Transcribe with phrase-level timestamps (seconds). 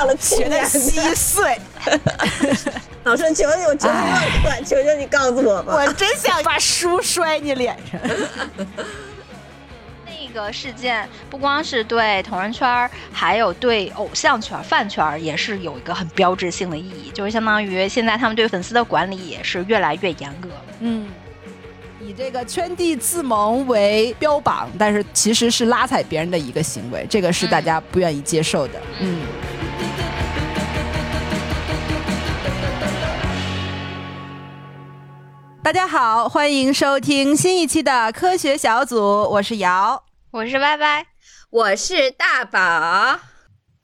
[0.00, 1.58] 忘了学的稀碎。
[3.04, 5.74] 老师，求求我求你忘课，求求你告诉我吧。
[5.74, 8.00] 我真想把书摔你脸上。
[10.06, 20.48] 那个事件不光是对同人圈，还有对偶像圈、饭圈也是有一个很标志性的意义，就是相当于现在他们对粉丝的管理也是越来越严格。
[20.80, 21.08] 嗯，
[22.00, 28.74] 以这个圈地自萌为标榜，但是其实是拉踩别人的一个行为，这个是大家不愿意接受的。
[29.00, 29.20] 嗯。
[35.70, 40.02] 大家好，欢迎收听新一期的科学小组，我是瑶，
[40.32, 41.06] 我是歪歪，
[41.48, 43.20] 我是大宝。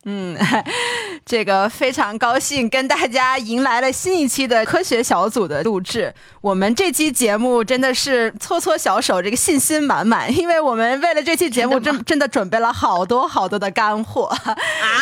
[0.04, 0.36] 嗯，
[1.24, 6.12] 这个非常高兴跟大家迎来了新一期的科学小组的录制。
[6.40, 14.56] 我们这期节目真的是搓搓小手，这个信心满满，因为我们为了这期节目真真的准备了好多好多的干货啊！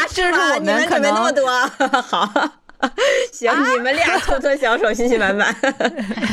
[0.12, 1.48] 这是我们可能那么多
[2.02, 2.50] 好。
[3.32, 5.54] 行，你们俩搓搓小手，信心满满。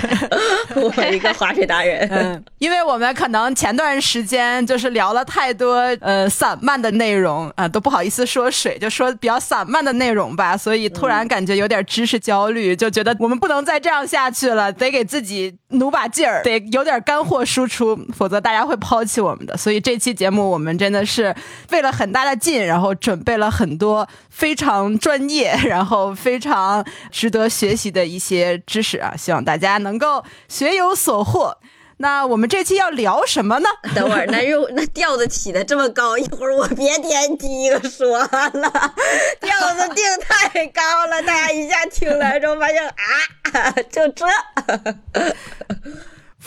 [0.75, 2.07] 我一个划水达人。
[2.11, 19.55] 嗯，因为我们可能前段时间就是聊了太多呃散漫的内容啊，都不好意思说水，就说比较散漫的内容吧，所以突然感觉有点知识焦虑，就觉得我们不能再这样下去了，得给自己努把劲儿，得有点干货输出，否则大家会抛弃我们的。
[19.55, 21.33] 所以这期节目我们真的是
[21.67, 26.40] 费了很大的劲，然后准备了很多非常专业，然后非。
[26.41, 31.55] 非常值得学习的一些知识啊，希望大家能够学有所获。
[31.97, 33.69] 那我们这期要聊什么呢？
[33.93, 38.27] 等会儿，那又那调子起的这么高，一会儿我别点第一个说了，
[39.39, 44.25] 调子定太高了，大家一下听来之后发现啊，就这。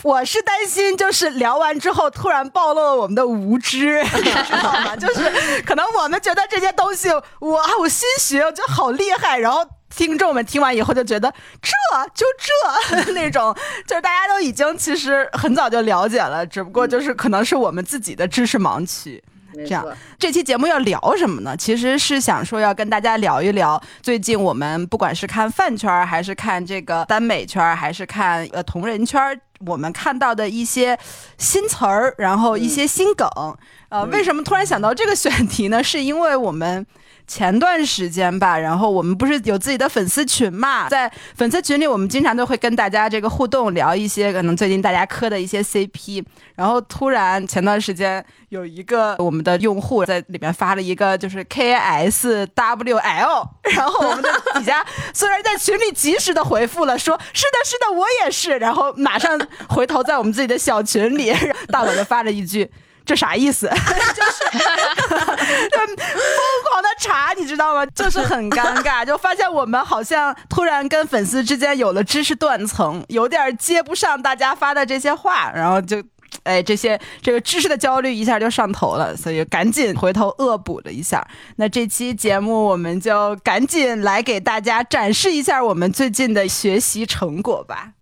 [0.02, 4.96] 我是担心，就是聊完之后突然暴露了我们的无知， 你知道吗？
[4.96, 9.64] 就是可能我们觉得这些东西，哇我新学，我觉得好厉害，然后。
[9.96, 11.70] 听众们听完以后就觉得这
[12.16, 13.54] 就这那种，
[13.86, 19.22] 就是大家都已经其实很早就了解了，只不过就是可能是我们自己的知识盲区。
[19.54, 19.86] 这样，
[20.18, 21.56] 这期节目要聊什么呢？
[21.56, 30.98] 其实是想说要跟大家聊一聊最近我们不管是看饭圈，还是看这个耽美圈，还是看呃同人圈，我们看到的一些
[31.39, 33.29] 新词儿，然后一些新梗。
[33.89, 35.83] 呃，为什么突然想到这个选题呢？
[35.83, 36.86] 是因为我们。
[37.27, 46.24] 前段时间吧，然后我们不是有自己的粉丝群嘛，在粉丝群里，我们经常都会跟大家这个互动，聊一些可能最近大家磕的一些 CP。
[46.55, 52.95] 然后突然前段时间有一个我们的用户在里面发了一个就是 KSWL，
[53.74, 61.33] 然后我们的底下虽然在群里及时的回复了，说是的，是的，我也是，然后马上回头在我们自己的小群里，
[61.73, 62.70] 大宝就发了一句。
[63.07, 63.68] 这啥意思？
[63.68, 63.74] 就
[64.33, 64.42] 是
[65.44, 65.96] 疯
[66.70, 67.86] 狂的查，你知道吗？
[67.94, 76.02] 就是很尴尬，就发现我们好像突然跟粉丝之间有了知识断层，有点接不上大家发的这些话，然后就，
[76.44, 81.27] 哎，这些这个知识的焦虑一下就上头了，所以赶紧回头恶补了一下。
[81.56, 87.92] 那这期节目我们就赶紧来给大家展示一下我们最近的学习成果吧。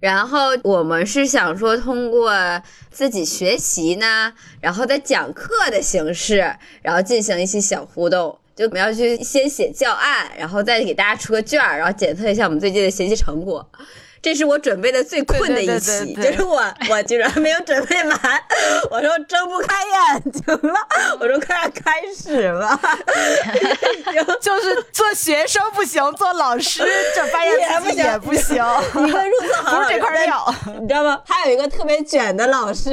[0.00, 2.32] 然后我们是想说，通过
[2.90, 6.38] 自己学习呢，然后在讲课的形式，
[6.82, 8.36] 然后进行一些小互动。
[8.56, 13.66] 就我们要去先写教案，然后再给大家出个卷儿，然后检测一下我们最近的学习成果。
[14.22, 18.18] 这是我准备的最困的一期， 就是我我居然没有准备完，
[18.90, 20.74] 我说睁不开眼睛了，
[21.18, 22.78] 我说快要开始了，
[24.40, 26.82] 就是做学生不行，做老师
[27.14, 28.62] 这发现自己也不行，
[28.94, 31.22] 你们入错行 不是这块料，你知道吗？
[31.26, 32.90] 还有一个特别卷的老师，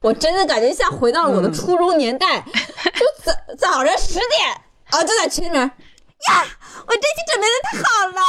[0.00, 4.50] 我真的感觉像回到了我的初中年代，就早早上十点
[4.90, 5.70] 啊，就在群里面。
[6.28, 6.44] 呀，
[6.90, 8.20] 我这期准备的太好了，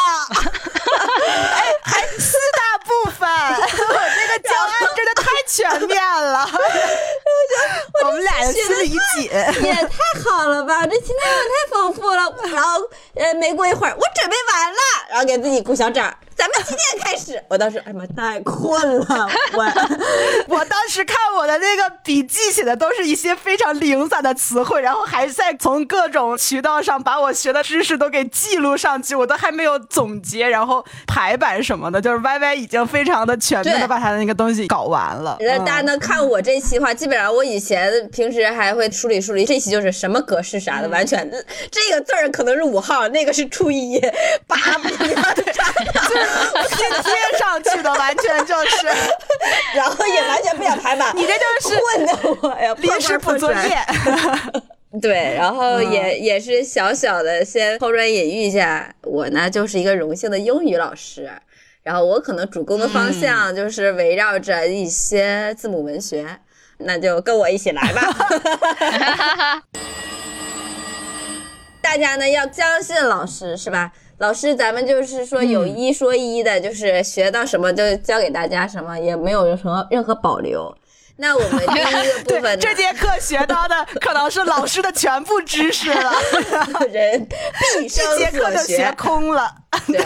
[1.55, 9.23] 哎，还四大部分，我这个教案真的太全面了，我觉得我们俩心里一紧，
[9.63, 12.31] 也太好了吧，这期内容太丰富了。
[12.53, 12.79] 然后，
[13.15, 16.15] 呃，没过一会儿，我准备完了，然后给自己鼓小掌。
[16.41, 17.39] 咱们几点开始？
[17.47, 19.29] 我当时，哎妈，太困了。
[19.53, 19.63] 我
[20.57, 35.37] 我当时看我的那个笔记写的都是一些非常零散的词汇，然后还在从各种渠道上把我学的知识都给记录上去，我都还没有总结，然后排版什么的，就是 Y Y 已经非常的全面的把他的那个东西搞完了。
[35.41, 41.29] 那大家能看我这期的话，基本上我以前平时还会梳理梳理，这期就是什么格式啥的，完全
[41.69, 44.01] 这个字儿可能是五号，那个是初一，
[44.47, 45.23] 八不一样
[46.31, 46.67] 的。
[46.69, 48.87] 贴贴上去的，完全就是，
[49.75, 51.11] 然后也完全不想排版。
[51.15, 53.77] 你这就是混的我呀， 临时补作业。
[55.01, 61.31] 对，然后也、也是小小的先抛砖引玉一下，我呢就是一个荣幸的英语老师，
[61.81, 66.39] 然后我可能主攻的方向就是围绕着一些字母文学，
[66.79, 69.63] 那就跟我一起来吧。
[71.81, 73.93] 大家呢要相信老师是吧？
[74.21, 80.71] 老师，咱们就是说有一说一的，就是学到什么就教给大家什么，也没有什么任何保留。
[81.17, 86.13] 那我们第一个部分，呢，这节课学到的可能是老师的全部知识了，
[86.93, 87.27] 人
[87.79, 89.51] 毕生这节课所就学空了。
[89.87, 89.97] 对，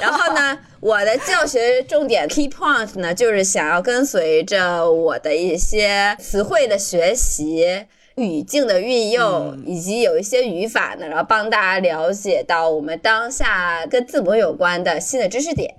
[0.00, 7.84] 然后呢，我的教学重点 key point 呢，就是想要跟随着我的一些词汇的学习、
[8.16, 15.74] 语境的运用，以及有一些语法呢，然后帮大家了解到我们当下跟字母有关的新的知识点。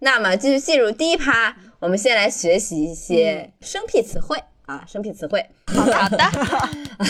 [0.00, 4.36] 那么，继续进入第一趴，我们先来学习一些生僻词汇。
[4.66, 6.18] 啊，生僻词汇，好的，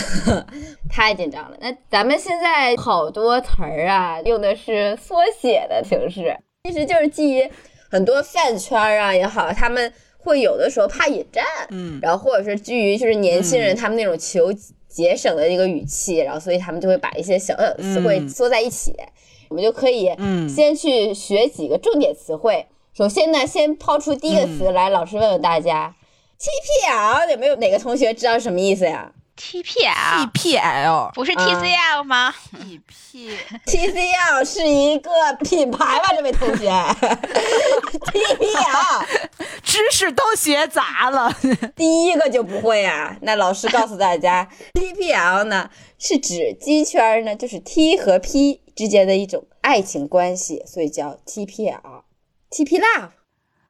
[0.87, 1.57] 太紧张了。
[1.59, 7.51] 那咱们现在好多词儿啊，用的是缩写的形式，其实就是基于
[7.89, 14.51] 很多饭圈啊也好，他们会有的时候怕引战，嗯然后或者是基于就是年轻人他们那种求
[14.87, 18.93] 节省的一个语气，然后所以他们就会把一些小小的词汇嗯缩在一起。
[19.49, 22.65] 我们就可以嗯先去学几个重点词汇。
[22.93, 25.95] 首先呢，先抛出第一个嗯词来，老师问问大家
[26.37, 29.13] ，TPL 有没有哪个同学知道是什么意思呀？
[29.37, 35.11] TPL TPL 不是 TCL 吗？TP TCL 是一个
[35.41, 36.67] 品牌吧，这位同学。
[38.07, 39.05] TPL
[39.63, 41.31] 知识都学杂了。
[41.75, 43.15] 第一个就不会啊？
[43.21, 45.69] 那老师告诉大家，TPL 呢
[45.99, 52.03] 是指鸡圈呢，就是 T 和 P 之间的一种爱情关系，所以叫 TPL。
[52.49, 53.11] TP Love 啊，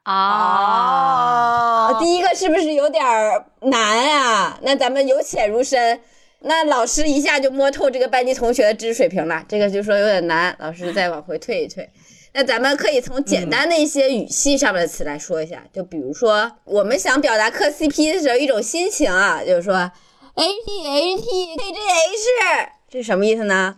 [0.10, 3.04] 哦第一个是不是有点
[3.62, 4.58] 难啊？
[4.62, 6.00] 那咱们由浅入深，
[6.40, 11.90] 那老师一下就摸透这个班级同学的知识水平了，这个就说有点难，老师再往回退一退。
[12.34, 23.76] 那咱们可以从简单的一些语气上面的词来说一下，就比如说我们想表达磕 CP 的时候一种心情啊，就是说 H T H T K J H，这是什么意思呢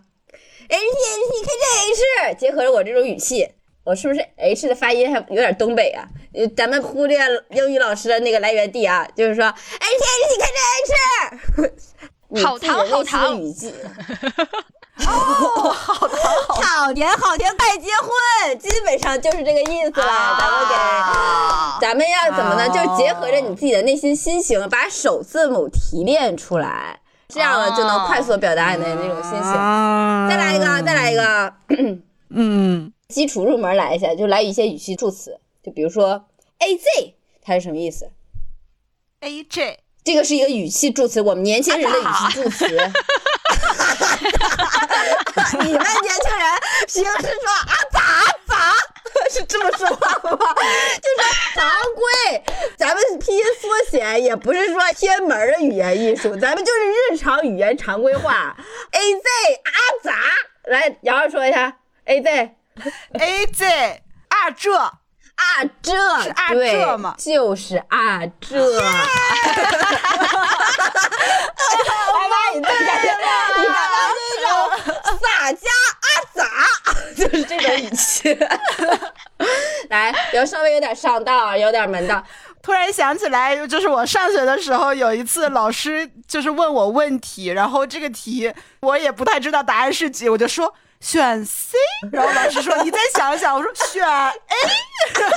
[0.68, 1.48] ？H T H T K
[1.94, 3.48] J H，结合着我这种语气，
[3.82, 6.06] 我是不是 H 的发音还有点东北啊？
[6.32, 7.18] 呃，咱们忽略
[7.50, 10.46] 英语老师的那个来源地啊，就是说 H H T K
[11.58, 11.64] J
[12.38, 13.74] H，好糖好糖语气。
[15.06, 16.18] 哦，好糖
[16.86, 20.36] 好甜好甜快结婚，基本上就是这个意思啦。
[20.38, 22.66] 咱们给，啊咱们要怎么呢？
[22.68, 29.40] 哦就是结合着你自己的内心心情，把首字母提炼出来，这样呢就能快速地表达你的那种心情。
[29.40, 31.52] 啊再来一个，再来一个，
[32.28, 36.26] 嗯基础入门来一下，就来一些语气助词，就比如说
[36.58, 38.10] A Z，它是什么意思
[39.20, 42.66] ？，AJ 这个是一个语气助词，我们年轻人的语气助词。
[45.60, 48.00] 你们年轻人平时说啊咋
[48.46, 48.74] 咋
[49.30, 50.54] 是这么说话的吗？
[51.02, 51.24] 就说
[51.54, 52.42] 常规，
[52.78, 58.56] 咱们拼音缩写也不是说偏门的语言艺术，咱们就是日常语言常规化。
[58.92, 59.20] A Z
[59.64, 59.70] 啊
[60.02, 60.14] 咋？
[60.64, 62.56] 来，瑶瑶说一下 A Z
[63.12, 64.92] A Z 啊这
[65.40, 65.92] 啊，这
[66.22, 68.80] 是啊对这吗就是啊这。
[68.80, 68.90] 来
[72.28, 73.08] 吧，你再感觉，
[73.56, 73.96] 你刚刚
[74.28, 74.52] 这种
[75.18, 75.66] 洒家
[75.96, 76.44] 啊咋，
[77.16, 78.38] 就是这种语气。
[79.88, 82.22] 来，要稍微有点上道，有点门道。
[82.62, 91.78] 突然想起来，就是我上学的时候有一次，老师就是问我问题，然后这个题我也不太知道答案是几，我就说选 C，
[92.12, 94.30] 然后老师说你再想想，我说选 A，
[95.18, 95.36] 然后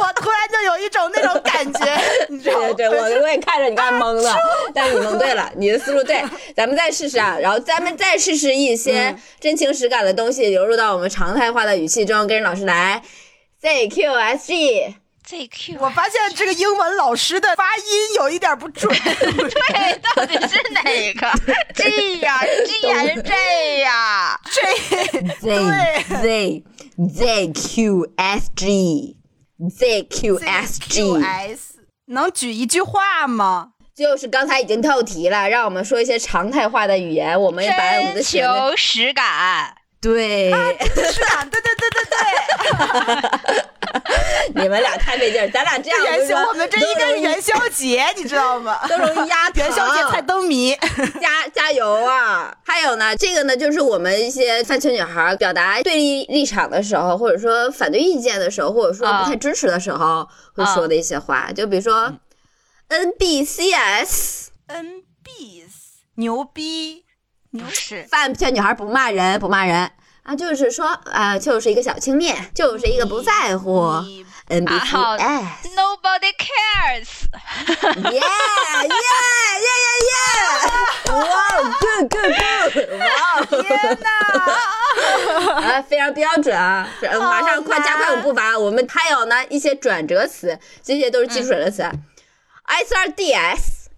[0.00, 2.66] 我突然就有一种那种感觉，你知道吗？
[2.72, 4.36] 对对，我我也看着你刚才蒙了，
[4.74, 6.22] 但是你蒙对了，你的思路对。
[6.56, 13.02] 咱们再试试啊，然后咱们再试试一些真情实感的东西流入到我们常态化的语气中，跟着老师来
[13.60, 14.96] Z Q S G。
[15.28, 18.92] ZQ，我发现这个英文老师的发音有一点不准。
[18.94, 20.82] 对，到底是哪
[21.14, 21.30] 个
[21.74, 24.40] G 呀？G 还是 J 呀？
[24.50, 24.60] 这
[25.40, 25.44] Z
[26.20, 26.64] Z
[27.08, 29.16] Z Q S G
[29.70, 31.58] Z Q S G，QS
[32.06, 33.70] 能举一句话吗？
[33.94, 39.76] 就是刚才已经透题了，让我们说一些常态化的语言，我们也把我们的真学的求实感。
[40.02, 42.18] 对，是啊，对对对对对，
[44.62, 48.80] 你们俩太费劲儿，咱俩这样元宵，我们这应该是元宵节，你知道吗？
[48.88, 50.74] 都容易压 元宵节堂猜灯谜。
[51.20, 52.52] 加加油啊！
[52.64, 62.12] 还有呢，这个呢，就是我们一些饭圈女孩表达对立立场的时候，或者说反对意见的时候，或者说不太支持的时候，会说的一些话，就比如说
[62.88, 64.50] NBCS，NBs
[66.16, 67.04] 牛逼
[67.70, 69.90] 是饭圈女孩不骂人，不骂人
[70.22, 73.92] 啊，就是说啊、就是一个小轻蔑，就是一个不在乎。
[74.48, 77.08] NBC，Nobody cares。
[77.80, 79.10] yeah yeah yeah
[79.66, 79.80] yeah
[80.10, 81.24] yeah，哇
[81.80, 83.02] ，good good good，哇，
[83.62, 84.08] 天哪！
[85.72, 86.88] 啊，非常标准啊！
[87.18, 91.82] 马上快加快我们步伐，我们还有呢一些转折词，这些都是基础转折词。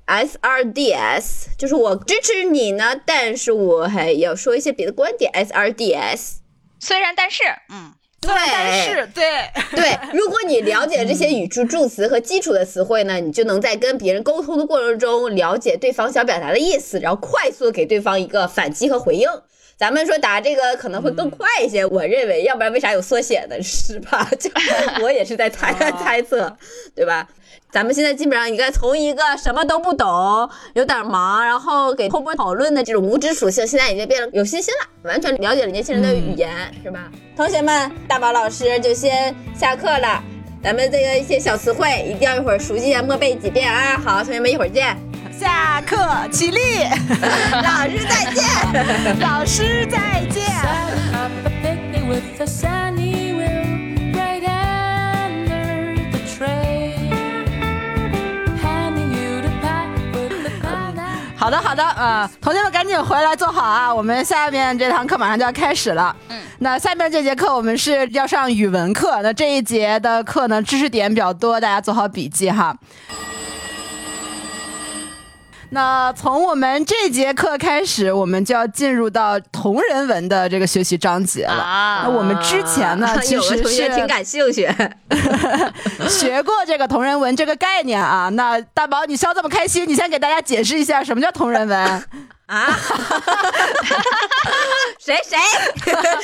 [0.06, 1.46] SRDS。
[1.58, 5.30] 就是我支持你呢，但是我还要说一些别的观点。
[5.32, 6.36] SRDS，
[6.80, 9.24] 虽然但是，嗯，对，但是对，
[9.72, 19.28] 对，如果你了解这些语助助词和基础的词汇呢，你就能在跟别人沟通的过程中了解对方想表达的意思，然后快速地给对方一个反击和回应。
[19.76, 23.60] 咱们说答这个可能会更快一些，我认为，要不然为啥有缩写呢？
[23.60, 24.30] 是吧？
[24.38, 24.48] 就
[25.02, 26.56] 我也是在猜猜测，
[26.94, 27.28] 对吧？
[27.74, 37.10] 咱们现在基本上应该从一个什么都不懂、有点忙，然后给后波讨论的这种无知属性，现在已经变得有信心了，完全了解了年轻人的语言，是吧？
[37.36, 40.22] 同学们，大宝老师就先下课了。
[40.62, 44.00] 咱们这个一些小词汇一定要一会儿熟悉啊，默背几遍啊。
[44.04, 44.96] 好，同学们一会儿见，
[45.36, 45.98] 下课
[46.30, 46.60] 起立，
[47.60, 49.18] 老师再见。
[49.18, 50.44] 老师再见。
[61.44, 63.94] 好的，好的，呃，同学们赶紧回来坐好啊！
[63.94, 66.16] 我们下面这堂课马上就要开始了。
[66.30, 72.74] 嗯，那下面这节课我们是要上语文课，那这一节的课呢知识点比较多，大家做好笔记哈。
[75.70, 81.52] 那从我们这节课开始，我们就要进入到同人文的这个学习章节了。
[81.52, 84.68] 啊那我们之前呢， 其实是挺感兴趣，
[86.08, 88.28] 学过这个同人文这个概念啊。
[88.30, 92.04] 那大宝，你笑这么开心，你先给大家解释一下什么叫同人文。
[92.46, 92.78] 啊？
[94.98, 95.38] 谁谁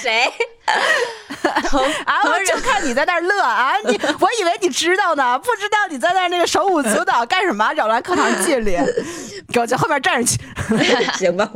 [0.01, 0.33] 谁？
[1.69, 3.73] 同 啊，我就看你在那儿乐啊！
[3.85, 7.73] 你，我以为你知道呢，不知道你在那儿那个手舞足蹈干什么？
[7.75, 8.77] 扰乱课堂纪律，
[9.53, 10.39] 给我在后面站着去，
[11.19, 11.49] 行吧？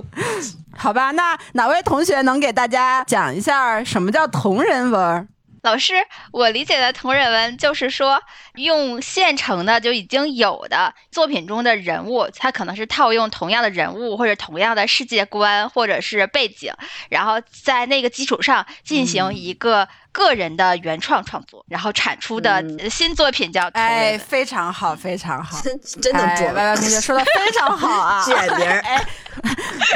[0.77, 1.11] 好吧？
[1.13, 5.29] 那哪位同学能给大家讲一下什么叫同人文？
[5.65, 5.95] 老师，
[6.31, 8.23] 我理解的同人文就是说，
[8.57, 16.71] 用现成的就已经有的作品中的人物，它可能是套用同样的人物或者同样的世界观或者是背景，
[17.09, 25.59] 然后在那个基础上进行一个个人的原创创作，然后产出的新作品叫同人哎，非常好，非常好。
[25.63, 28.23] 真真能歪歪同学说的非常好啊！
[28.29, 29.03] 卷名儿哎，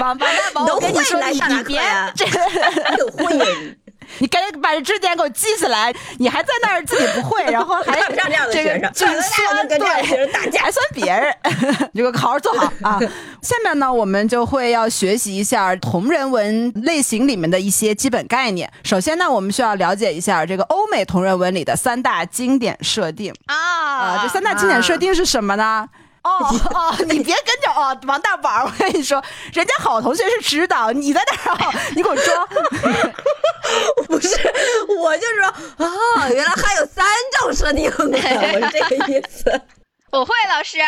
[0.00, 3.74] 王王大宝，都我跟你说，你你别上哪课呀这，挺会呀
[4.18, 4.28] 你。
[4.28, 11.34] 赶紧把这知识点给我记起来，你还在那儿自己不会，然后还看不上这样的这个学生就看不上酸跟这样的对学生打架还算别人，
[11.92, 13.00] 你给我好好做好啊！
[13.42, 18.70] 下面呢，我们就会要学习一下同人文类型里面的一些基本概念。
[18.84, 25.88] 首先呢，我们需要了解一下这个欧美同人文里的三大经典设定啊啊、这三大经典设定是什么呢？
[26.22, 29.22] 哦哦， 你别跟着哦，王大宝，我跟你说，
[29.52, 32.48] 人家好同学是指导，你在那儿哦，你给我装。
[34.06, 34.28] 不是，
[34.98, 35.46] 我就说
[35.86, 37.04] 啊，原来还有三
[37.40, 39.60] 种设定呢，我是这个意思。
[40.10, 40.78] 我会，老师，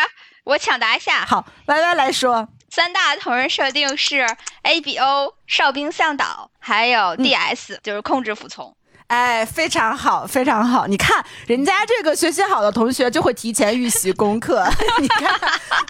[0.43, 1.25] 我抢答一下。
[1.25, 4.25] 好，歪歪来说，三大同人设定是
[4.63, 8.75] ABO、哨兵向导，还有 DS，、就是控制服从。
[9.11, 10.87] 哎，非常好，非常好。
[10.87, 14.65] 你看，人家这个学习好的同学就会提前预习功课。
[15.01, 15.37] 你看，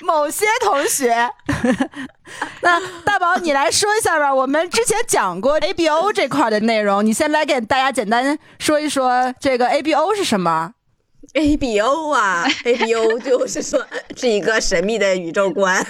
[0.02, 1.30] 某些同学，
[2.62, 4.34] 那大宝你来说一下吧。
[4.34, 10.74] 我们之前讲过 ABO 这块的内容，你先来给大家简单说一说这个 ABO 是什么。
[11.36, 13.86] ABO 啊，ABO 就是说
[14.18, 15.86] 是一个神秘的宇宙观，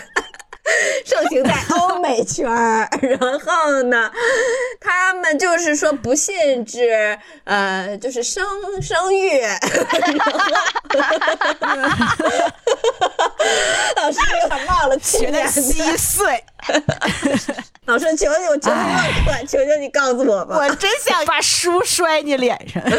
[1.06, 2.90] 盛行在欧美圈儿。
[3.02, 4.12] 然后呢，
[4.92, 8.44] 他们就是说不限制，呃，就是生
[8.82, 9.42] 生育。
[13.96, 16.44] 老师有点忘了去学的年稀碎，
[17.86, 20.58] 老师，求求我求你求求你告诉我吧。
[20.58, 22.84] 我真想把书摔你脸上。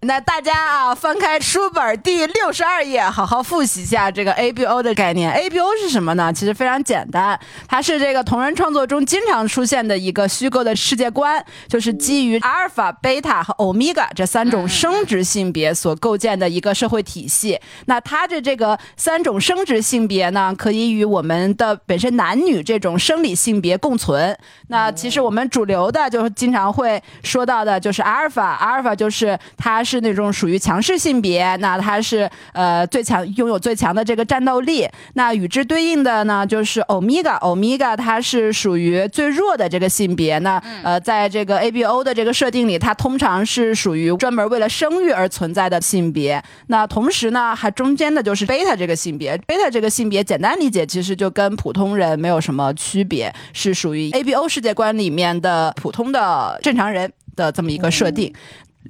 [0.00, 5.32] 那大家啊，翻开书本第六十二页，好好复习一下这个 ABO 的概念。
[5.32, 6.30] ABO 是什么呢？
[6.30, 17.58] 其实非常简单，它是这个同人创作中经常出现的一个虚构的世界观，就是基于阿尔法、贝塔和欧米伽这三种生殖性别所构建的一个社会体系。
[17.86, 24.36] 那它的这个三种生殖性别呢，可以与我们的本身男女这种生理性别共存。
[24.68, 34.88] 那其实我们主流的就是经常会说到的，就是阿尔法，阿尔法就是它是是那种属于强势性别，那它是呃最强，拥有最强的这个战斗力。
[35.12, 40.36] 那与之对应的呢，就是欧米伽，欧米伽它是属于最弱的这个性别。
[40.44, 46.40] 那呃，在这个 ABO 的这个设定里，它通常是属于专门为了生育而存在的性别。
[46.68, 58.32] 那同时呢，还中间的就是贝塔这个性别，贝塔这个性别简单理解其实就跟普通人没有什么区别，是属于 ABO 世界观里面的普通的正常人的这么一个设定。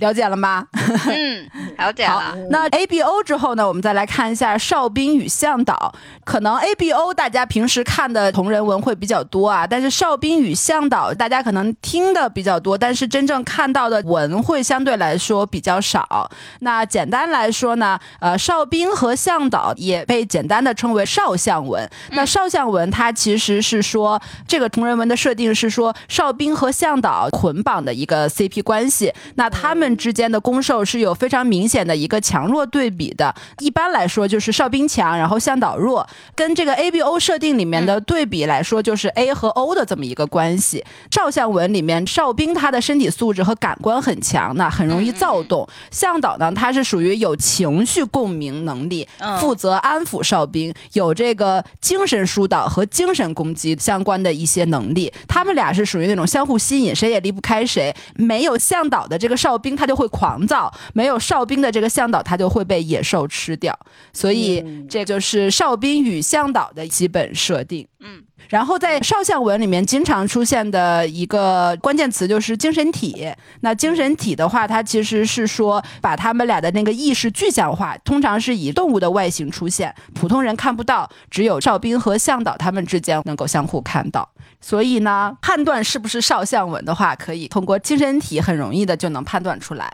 [0.01, 0.67] 了解了吗？
[1.09, 1.49] 嗯，
[1.79, 5.95] 了解了。，那 A B O 之后呢，我们再来看一下哨兵与向导。
[6.25, 16.31] 可能 A B O 大家平时看的同人文会比较多啊，但是哨兵与向导大家可能听的比较多，但是真正看到的文会相对来说比较少。
[16.61, 21.89] 那简单来说呢，呃，哨兵和向导也被简单的称为少向文。
[22.11, 33.35] 那少向文它其实是说这个同人文的设定是说哨兵和向导捆绑的一个 CP 关系，那他们之间的攻受是有非常明显的一个强弱对比的。
[33.59, 40.85] 一般来说就是哨兵强，然后向导弱，跟这个 ABO 设定里面的对比来说，就是 A 和 O 的这么一个关系。
[41.11, 55.13] 照相文里面，哨兵他的身体素质和感官很强，那很容易躁动；向导呢，他是属于有情绪共鸣能力，嗯负责安抚哨兵，有这个精神疏导和精神攻击相关的一些能力。
[55.27, 57.95] 他们俩是属于那种相互吸引，谁也离不开谁。
[58.15, 63.79] 没有向导的这个哨兵，他就会狂躁；没有哨兵的这个向导，他就会被野兽吃掉。
[64.13, 67.87] 所以这就是哨兵与向导的基本设定。
[68.01, 68.23] 嗯。
[68.49, 73.27] 然后在少相文里面经常出现的一个关键词就是精神体。
[73.61, 84.29] 那精神体的话，它其实是说把他们俩的那个意识具象化，通常是以动物的外形出现，普通人看不到，只有哨兵和向导他们之间能够相互看到。
[84.61, 89.93] 所以呢，判断是不是少相文的话，可以通过精神体很容易的就能判断出来。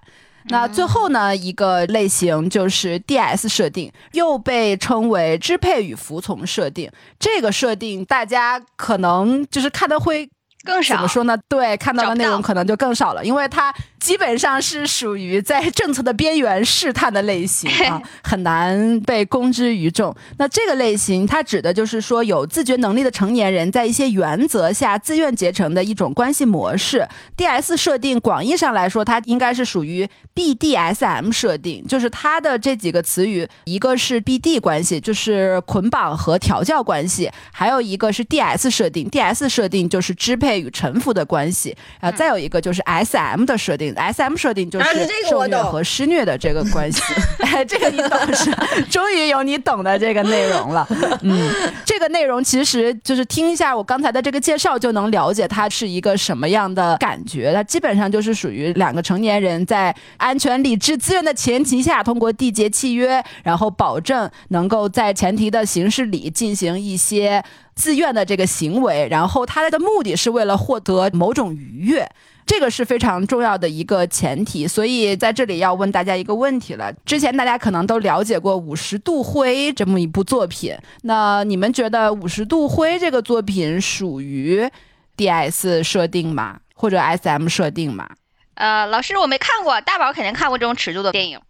[0.49, 6.91] 那最后呢，一个类型就是 DS 设定，又被称为支配与服从设定。
[7.19, 10.29] 这个设定大家可能就是看的会
[10.65, 11.39] 更少怎么说呢？
[11.49, 20.15] 对，看到的内容可能就更少了，因为它基本上是属于在政策的边缘试探的类型 啊，很难被公之于众。
[20.39, 27.07] 那这个类型，它指的就是说有自觉能力的成年人在一些原则下自愿结成的一种关系模式。
[27.37, 44.87] DS 设定广义上来说，它应该是属于 BDSM 设定，就是它的这几个词语，一个是 BD 关系，就是捆绑和调教关系，还有一个是 DS 设定，DS 设定就是支配与臣服的关系，啊、再有一个就是 SM 的设定，SM 设定就是
[45.29, 47.03] 受虐和施虐的这个关系，
[47.41, 48.51] 哎，这个你懂是，
[48.91, 50.87] 终于有你懂的这个内容了，
[51.23, 51.51] 嗯，
[51.85, 67.43] 这个内容其实就是听一下我刚才的这个介绍就能了解它是一个什么样的感觉，它基本上就是属于两个成年人在安全、理智、自愿的前提下，通过缔结契约，然后保证能够在前提的形式里进行一些
[67.81, 72.07] 自愿的这个行为，然后他的目的是为了获得某种愉悦。
[72.47, 76.93] 这个是非常重要的一个前提，所以在这里要问大家一个问题了。
[77.07, 84.69] 之前大家可能都了解过《五十度灰》这么一部作品，那你们觉得《五十度灰》这个作品属于
[85.17, 86.59] DS 设定吗？
[86.75, 88.09] 或者 SM 设定吗？
[88.55, 91.39] 呃，老师我没看过，大宝肯定看过这种尺度的电影。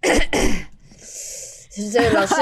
[1.75, 2.35] 就是老师，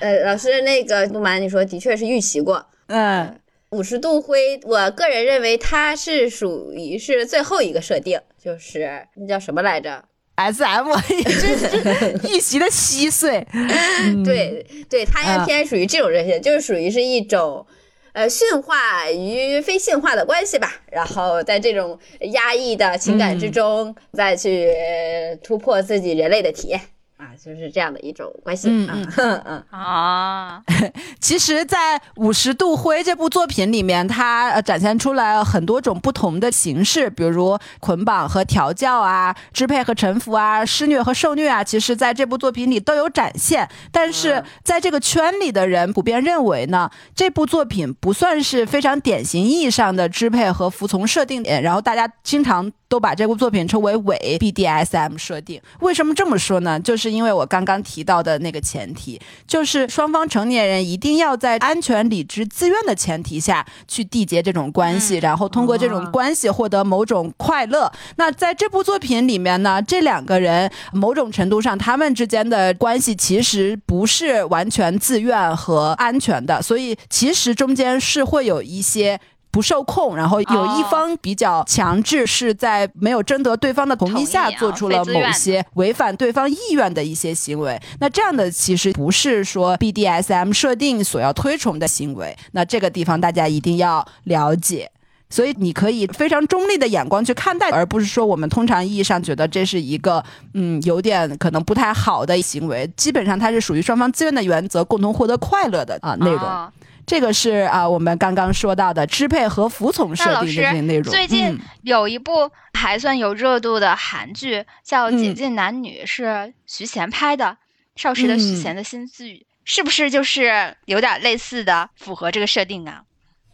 [0.00, 2.66] 呃，老师那个不瞒你说，的确是预习过。
[2.90, 13.46] 嗯，五十度灰，我个人认为它是属于是最后一个设定，就是那叫什么来着？S M， 这是一席的稀碎。
[14.24, 17.66] 对对，它应该啊偏属于这种热线，就是属于是一种。
[18.12, 21.96] 呃，驯化与非驯化的关系吧，然后在这种
[22.32, 26.80] 压抑的情感之中，再去呃突破自己人类的体验
[27.20, 28.96] 啊，就是这样的一种关系嗯啊。
[29.18, 30.62] 嗯 嗯啊，
[31.20, 43.68] 其实，在《五十度灰》这部作品里面，它呃展现出来了很多种不同的形式，比如捆绑和调教啊，支配和臣服啊，施虐和受虐啊，其实在这部作品里都有展现。
[43.92, 52.72] 但是嗯在这个圈里的人普遍认为呢，这部作品不算是非常典型意义上的支配和服从设定点，然后大家经常。
[52.90, 56.80] 都把这部作品称为伪 BDSM 设定，为什么这么说呢？
[56.80, 67.90] 就是因为我刚刚提到的那个前提，就是双方成年人一定要在安全、理智、自愿的前提下去缔结这种关系，然后通过这种关系获得某种快乐。
[68.16, 79.20] 那在这部作品里面呢，这两个人某种程度上他们之间的关系其实不是完全自愿和安全的，所以其实中间是会有一些。
[79.50, 87.80] 不受控，然后有一方比较强制，是在没有征得对方的同意下做出了某些违反对方意愿的一些行为。
[87.98, 92.36] 那这样的其实不是说 BDSM 设定所要推崇的行为。
[92.52, 94.90] 那这个地方大家一定要了解。
[95.30, 100.22] 所以你可以非常中立的眼光去看待，而不是说我们通常意义上觉得这是一个
[100.54, 102.86] 嗯有点可能不太好的行为。
[102.96, 106.40] 基本上它是属于双方自愿的原则，共同获得快乐的啊、内容。
[106.40, 106.70] 哦
[107.06, 111.12] 这个是啊、我们刚刚说到的支配和服从设定的这些内容。
[111.12, 117.56] 最近嗯有一部还算有热度的韩剧，叫《嗯解禁男女》，是徐贤拍的，
[117.96, 123.02] 少时的徐嗯贤的新剧，是不是就是有点类似的，符合这个设定啊？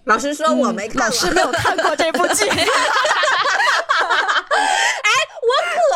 [0.07, 2.45] 老师说我没看过，老师没有看过这部剧，
[5.47, 5.53] 我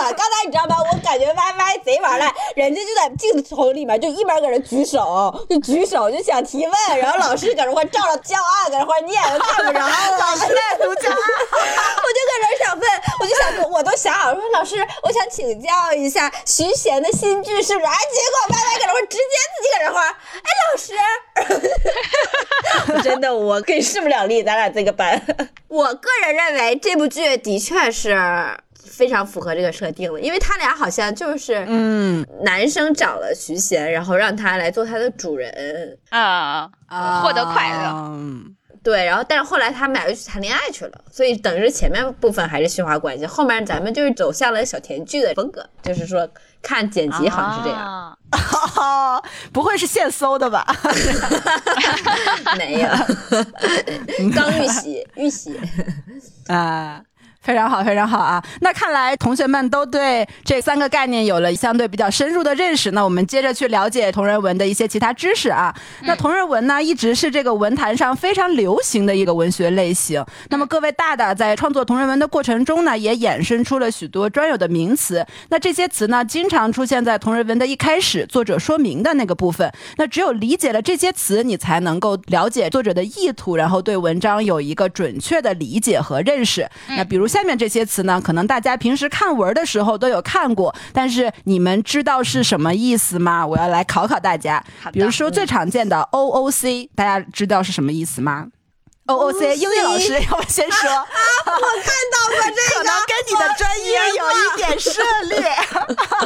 [0.06, 0.76] 可刚才你知道吗？
[0.78, 10.18] 我感觉 Y Y 贼玩赖，人家就在镜头里面就一边搁那举手，就举手就想提问，然后老师搁那块照着教案搁那块念，我看不着了。
[10.18, 17.86] 老师在读教案，我就搁那想问，我就想我都想好说老师，我想请教一下徐贤的新剧是不是？
[17.86, 19.24] 哎，结果 Y Y 搁那块直接
[19.56, 20.00] 自己搁那块，
[20.44, 20.76] 哎，老
[22.96, 25.20] 师， 真的我跟你势不两立，咱俩这个班。
[25.66, 28.10] 我个人认为这部剧的确是
[28.90, 32.26] 非常符合这个设定了，因为他俩好像就是，嗯。
[32.42, 37.90] 男生找了徐贤，然后让他来做他的主人，啊啊、获得快乐。
[38.12, 46.26] 嗯对，然后但是后来他们俩又去谈恋爱去了，所以等于是前面部分还是虚化关系，后面咱们就是走向了小甜剧的风格，就是说
[46.62, 48.16] 看剪辑好像是这样，啊。
[48.76, 49.22] 哦，
[49.52, 50.66] 不会是现搜的吧？
[52.56, 52.88] 没有，
[54.34, 55.60] 刚预习预习，
[56.48, 57.02] 啊。
[57.42, 58.44] 非常好，非常好啊！
[58.60, 62.90] 那看来同学们都对这三个概念有了相对比较深入的认识。
[62.90, 65.74] 那我们接着去了解同人文的一些其他知识啊。
[66.02, 70.22] 那同人文呢，一直是这个文坛上非常流行的一个文学类型。
[70.50, 75.26] 那么各位大大在创作同人文的过程中呢，也衍生出了许多专有的名词。
[75.48, 79.72] 那这些词呢，经常出现在同人文的一开始作者说明的那个部分。
[79.96, 86.68] 那只有理解了这些词，你才能够了解作者的意图，然后对文章有一个准确的理解和认识。
[86.88, 93.46] 那比如下面这些词呢，可能大家平时看文的时候都有看过，但是你们知道是什么意思吗？
[93.46, 94.62] 我要来考考大家。
[94.92, 98.48] 比如说最常见的 OOC，大家知道是什么意思吗
[99.06, 101.04] ？OOC，英语老师要不先说， 我
[101.54, 105.40] 看到过这个可能跟你的专业有一点涉猎，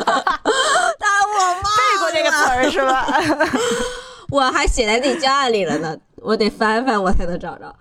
[0.99, 1.69] 但我忘背
[2.01, 3.07] 过这个词儿是吧？
[4.31, 7.75] 我还写在自己教案里了呢，我得翻翻我才能找着。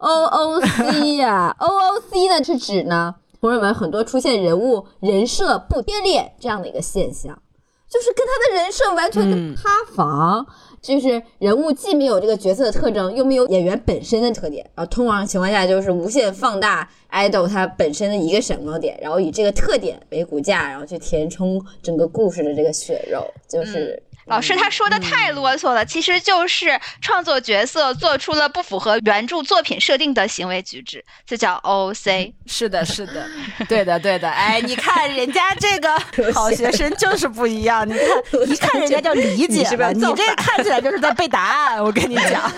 [0.00, 7.40] O O C 呀、o O C 呢是指呢同人文很多出现人物人设不贴脸这样的一个现象，
[7.88, 10.46] 就是跟他的人设完全的塌房。
[10.80, 32.32] 就是人物既没有这个角色的特征，又没有演员本身的特点，然后通常情况下就是无限放大 idol 它本身的一个闪光点，然后以这个特点为骨架，然后去填充整个故事的这个血肉，就是、老师他说的太啰嗦了，其实就是创作角色做出了不符合原著作品设定的行为举止，这叫 OOC。
[32.46, 33.26] 是的，是的，
[33.68, 34.28] 对的，对的。
[34.30, 35.98] 哎，你看人家这个
[36.32, 38.08] 好学生就是不一样，你看
[38.48, 41.82] 一看人家就理解你是不是了，你这看起来就是在背答案。
[41.82, 42.50] 我跟你讲，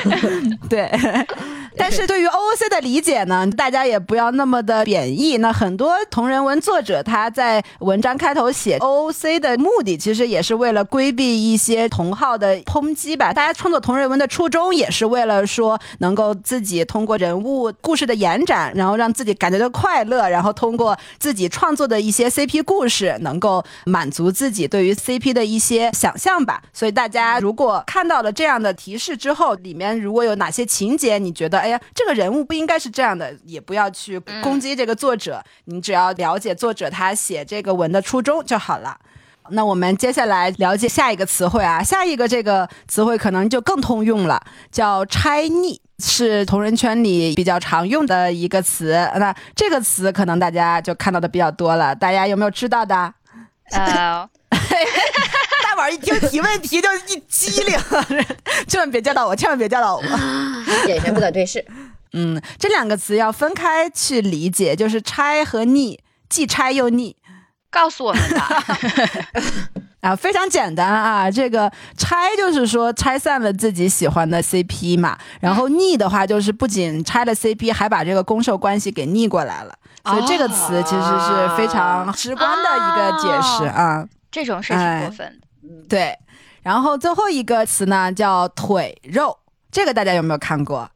[0.68, 0.90] 对。
[1.78, 5.36] 但是对于 OOC 的理解呢，大家也不要那么的贬义。
[5.36, 13.32] 那很多同人文作者他在文章开头写 OOC 的目的，其实也是为了规避一些同号的抨击吧。
[13.32, 26.62] 大家创作同人文的初衷也是为了说，能够自己通过人物故事的延展，然后让自己感觉到快乐，然后通过自己创作的一些 CP 故事，能够满足自己对于 CP 的一些想象吧。
[26.72, 38.96] 所以大家如果看到了这样的提示之后，里面如果有哪些情节，你觉得哎呀，这个人物不应该是这样的，也不要去攻击这个作者，你只要了解作者他写这个文的初衷就好了。
[39.50, 48.92] 那我们接下来了解下一个词汇啊，下一个这个词汇可能就更通用了，叫拆逆，是同人圈里比较常用的一个词。
[49.16, 53.12] 那这个词可能大家就看到的比较多了，大家有没有知道的？
[53.72, 54.28] 呃，
[55.76, 57.78] 大宝一听提问题就一激灵，
[58.66, 60.02] 千万别叫到我，千万别叫到我。
[60.86, 61.62] 眼神不可对视。
[62.14, 67.14] 嗯，这两个词要分开去理解，就是拆和逆，既拆又逆。
[67.68, 68.48] 告诉我们吧。
[70.00, 79.74] 啊，非常简单啊，这个拆就是说拆散了自己喜欢的 CP 嘛，然后逆的话就是不仅拆了 CP，还把这个攻受关系给逆过来了，
[80.06, 84.06] 所以这个词其实是非常直观的一个解释啊。
[84.30, 85.45] 这种是挺过分的。
[85.88, 86.16] 对，
[86.62, 89.38] 然后最后一个词呢叫腿肉，
[89.70, 90.90] 这个大家有没有看过？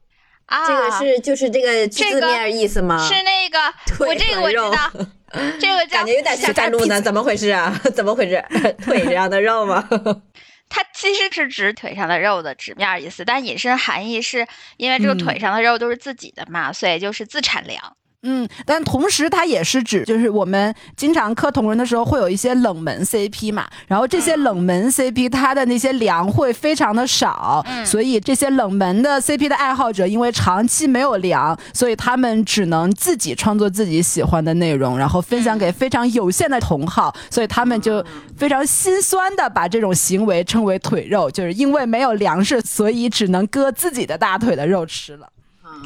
[0.45, 3.07] 啊，这个是就是这个这个字面意思吗？
[3.07, 4.91] 是那个，腿我这个我知道，
[5.59, 7.73] 这个叫感觉有点像山路呢，怎么回事啊？
[7.95, 8.43] 怎么回事？
[8.83, 9.87] 腿上的肉吗？
[10.67, 17.95] 它其实是指腿上的肉的纸面意思，但引申含义是因为这个嗯腿上的肉都是自己的嘛，所以就是自产粮。
[18.23, 27.83] 嗯，但同时它也是指，就是我们经常磕同人的时候会有一些冷门 CP 嘛，然后这些冷门 CP 它的那些粮会非常的少，嗯。
[27.83, 38.05] 所以这些冷门的 CP 的爱好者因为长期没有粮，所以他们只能自己创作自己喜欢的内容，然后分享给非常有限的同好，所以他们就
[38.37, 45.27] 非常心酸的把这种行为称为腿肉，就是因为没有粮食，所以只能割自己的大腿的肉吃了。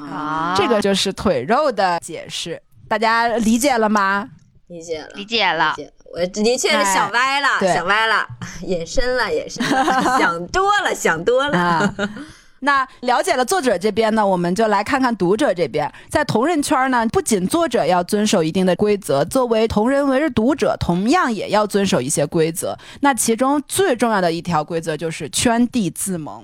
[0.03, 4.29] 啊这个就是腿肉的解释，大家理解了吗？
[4.67, 5.75] 理解了，理解了。
[6.13, 8.25] 我的确是想歪了，想歪了，
[8.63, 11.57] 隐身了，隐身了，想多了， 想多了。
[11.57, 11.95] 啊。
[12.61, 15.91] 那了解了作者这边呢，我们就来看看读者这边。
[16.09, 22.75] 在同人圈呢，不仅作者要遵守一定的规则，作为同人文的读者，同样也要遵守一些规则。
[23.01, 26.43] 那其中最重要的一条规则就是圈地自萌。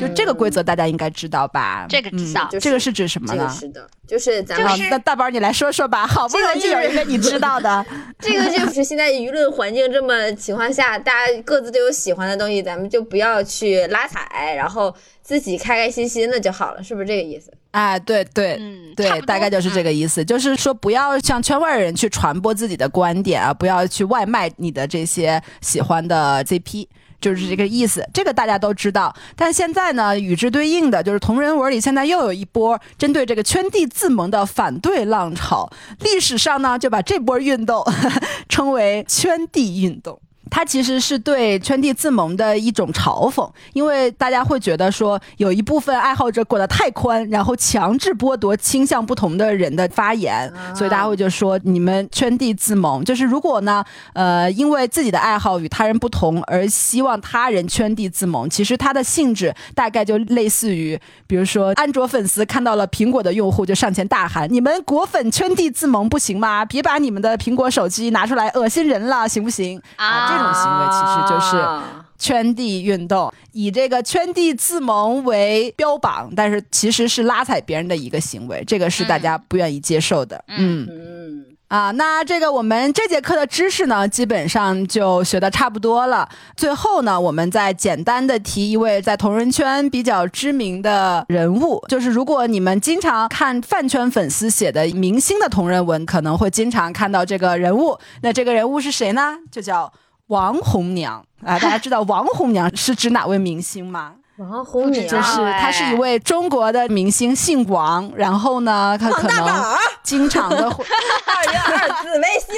[0.00, 1.86] 就这个规则，大家应该知道吧？
[1.88, 3.50] 这个知道嗯就是这个是指什么这个呢？
[3.50, 7.84] 是的，就是咱们好就是那大宝你来说说吧，好不容易有一个你知道的，
[8.20, 17.52] 这个就是现在舆论环境这么情况下，大家各自都有喜欢的东西，咱们就不要去拉踩，然后自己开开心心的就好了，是不是这个意思？
[17.72, 26.86] 哎，对对，对，嗯对大概就是这个意思，就是说不要向圈外人去传播自己的观点啊，不要去外卖你的这些喜欢的 CP。
[27.22, 29.14] 就是这个意思，这个大家都知道。
[29.34, 35.70] 但现在呢，与之对应的就是同人文里现在又有一波针对这个圈地自萌的反对浪潮。
[36.00, 37.82] 历史上呢，就把这波运动
[38.50, 40.20] 称为圈地运动。
[40.54, 53.02] 它其实是对圈地自萌的一种嘲讽，因为大家会觉得说，有一部分爱好者管得太宽，然后强制剥夺倾向不同的人的发言，所以大家会就说你们圈地自萌。
[53.02, 66.62] 就是如果呢，呃，因为自己的爱好与他人不同而希望他人圈地自萌，其实它的性质大概就类似于，比如说安卓粉丝看到了苹果的用户就上前大喊：“你们果粉圈地自萌不行吗？
[66.66, 80.44] 别把你们的苹果手机拿出来恶心人了，行不行？”啊这种行为其实就是啊圈地运动，以这个圈地自萌为标榜，但是其实是拉踩别人的一个行为，这个是大家不愿意接受的。
[80.46, 86.28] 嗯嗯，啊，那这个我们这节课的知识呢，基本上就学的差不多了。
[86.56, 97.98] 最后呢，我们再简单的提一位在同人圈比较知名的人物，就是如果你们经常看饭圈粉丝写的明星的同人文，可能会经常看到这个人物。
[98.20, 99.38] 那这个人物是谁呢？
[99.50, 99.92] 就叫
[100.32, 101.58] 王红娘啊！
[101.58, 104.14] 大家 知道王红娘是指哪位明星吗？
[104.38, 110.82] 王红娘就是道哎他是一位中国的明星，姓王，然后呢，她可能经常的会。
[111.26, 112.56] 二零二紫微星，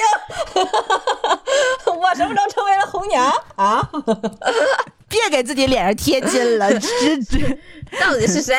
[1.99, 3.91] 我什么时候成为了红娘啊？
[5.09, 7.59] 别给自己脸上贴金了，这这。
[8.01, 8.55] 到底是谁？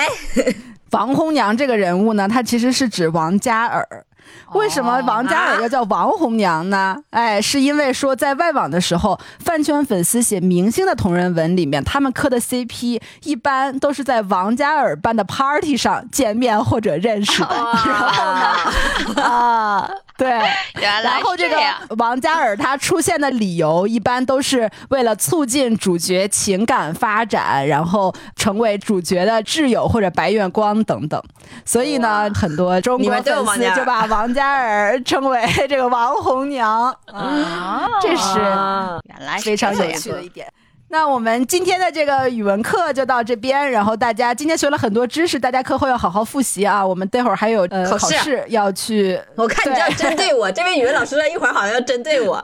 [0.91, 4.05] 王红娘这个人物呢，她其实是指王嘉尔。
[4.53, 6.95] 为什么王嘉尔要叫王红娘呢？
[7.09, 17.49] 哎，是因为说在外网的时候，饭圈粉丝写明星的同人文里面，他们磕的 CP 一般都是在王嘉尔办的 party 上见面或者认识 的。
[17.55, 20.29] 然后呢，啊， 对，
[20.79, 21.57] 原来然后这个
[21.97, 31.21] 王嘉尔他出现的理由一般都是为了促进主角情感发展，然后成为主角的挚友或者白月光等等。
[31.65, 40.47] 所以呢，很多中国粉丝就把 王嘉尔称为这个王红娘，啊，这是啊原来非常有趣的一点。
[40.87, 46.85] 那我们今天的这个语文课就到这边，然后大家今天学了很多知识，大家课后要好好复习啊。
[46.85, 52.41] 我们待会儿还有呃考试试要去，我看你这要针对我，这位语文老师一会儿好像要针对我。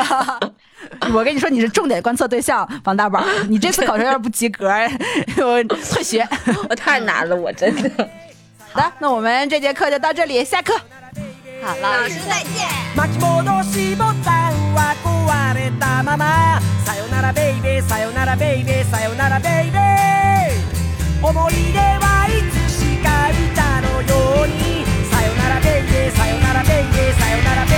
[1.12, 3.24] 我跟你说，你是重点观测对象，王大宝。
[3.48, 4.68] 你这次考试要是不及格，
[5.38, 6.26] 我退学。
[6.68, 7.90] 我太难了，我真的。
[8.72, 10.74] 好的，那我们这节课就到这里，下课。
[11.62, 12.68] 好了，老师再见。
[15.29, 27.75] 巻き戻しボタンは壊れたままさよならベイベーさよならベイベーさよならベイベー思い出はいつしかいたのようにさよならベイベーさよならベイベーさよならベイ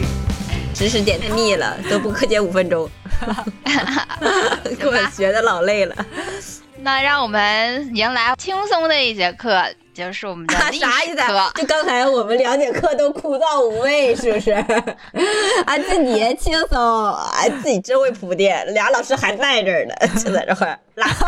[0.00, 2.88] ベー知识点太密了，都不课间五分钟，
[4.78, 5.94] 给我学的老累了。
[6.82, 11.51] 那让我们迎来轻松的一节课， 就是我们的历啥意思史课啊？。
[11.55, 14.51] 就刚才我们两节课都枯燥无味，是不是？
[15.65, 18.65] 啊，自己轻松，啊，自己真会铺垫。
[18.73, 21.27] 俩老师还在这儿呢， 就在这块儿拉踩，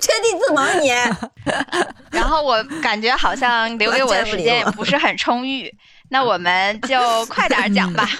[0.00, 0.90] 圈地自萌你。
[2.10, 5.72] 然后我感觉好像留给我的时间也不是很充裕，
[6.10, 8.08] 那我们就快点讲吧。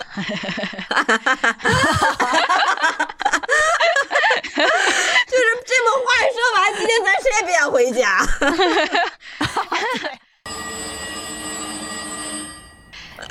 [4.54, 8.02] 就是这么话说完，今天咱谁也别想回家。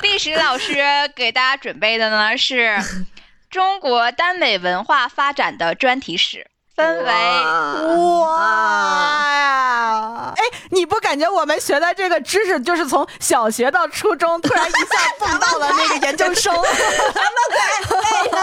[0.00, 0.82] 历史老师
[1.14, 2.78] 给大家准备的呢是
[3.50, 7.12] 中国耽美文化发展的专题史，分为
[8.20, 9.43] 哇呀！
[10.36, 16.54] 哎，你不感觉我们学的这个知识，就是从小学到初中，突然一下蹦到了那个研究生？
[16.60, 16.76] 为什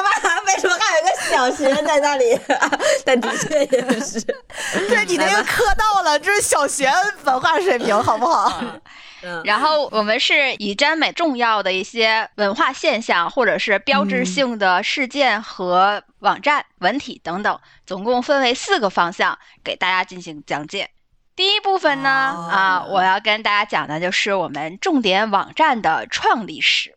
[0.01, 0.09] 么？
[0.45, 2.39] 为什么还有一个小学在那里？
[3.05, 4.21] 但的确也是。
[4.89, 6.91] 对你那个课到了，这是小学
[7.23, 8.61] 文化水平，好不好？
[9.23, 20.89] 嗯然后我们是以耽美重要的一些文化现象，或者是标志性的事件和网站、文体等等，总共分为四个方向给大家进行讲解。
[21.35, 26.95] 第一部分呢，啊，我要跟大家讲的就是我们重点网站的创立史，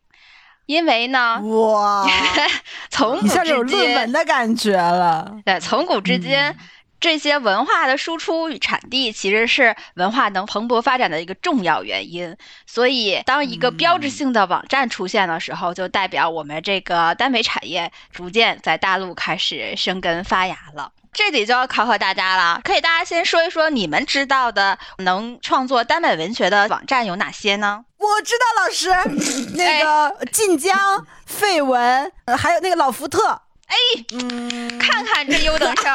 [0.67, 2.07] 因为呢，哇，
[2.91, 5.37] 从古一下就有至今论文，的感觉了。
[5.45, 6.55] 对，从古至今。
[7.01, 20.93] 这些文化的输出与产地其实是文化能蓬勃发展的一个重要原因，所以当一个标志性的网站出现的时候，就代表我们这个耽美产业逐渐在大陆开始生根发芽了。
[21.15, 27.85] 这里就要考考大家了，可以大家先说一说你们知道的能创作耽美文学的网站有哪些呢？
[27.97, 28.91] 我知道老师，
[29.57, 33.41] 那个晋江、绯闻，呃还有那个老福特。
[33.67, 33.77] 哎，
[34.13, 35.95] 嗯，看看这优等生，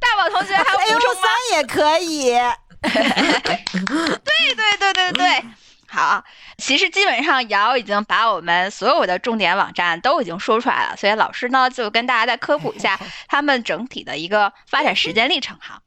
[0.00, 1.14] 大宝同学还有 A 补 O？
[1.14, 2.32] 三也可以。
[2.82, 2.92] 对
[4.54, 5.44] 对对对对，
[5.96, 6.22] 好，
[6.58, 15.80] 其实基本上瑶已经把我们所有的重点网站都已经说出来了，所以老师呢就跟大家再科普一下 他们整体的一个发展时间历程哈。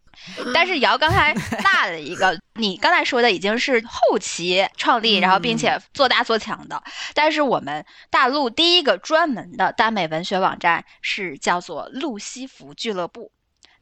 [0.52, 6.82] 但是瑶刚才 落了一个，你刚才说的已经是后期创立，然后并且做大做强的。
[7.14, 13.32] 但是我们大陆第一个专门的耽美文学网站是叫做路西服俱乐部，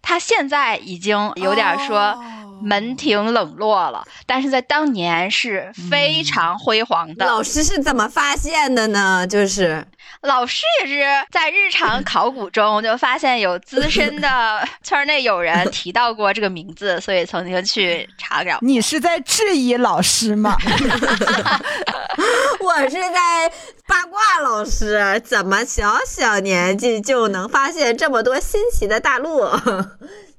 [0.07, 2.23] 它现在已经有点说哦
[2.63, 7.25] 门庭冷落了，但是在当年是非常辉煌的。
[7.25, 9.27] 老师是怎么发现的呢？
[9.27, 9.85] 就是
[10.21, 18.57] 老师也是在日常 考古中就发现有资深的 圈内有人提到过这个名字，所以曾经去查找。
[18.61, 20.57] 你是在质疑老师吗？
[22.59, 23.49] 我是在
[23.87, 29.47] 八卦老师，怎么小小年纪就能发现这么多新奇的大陆？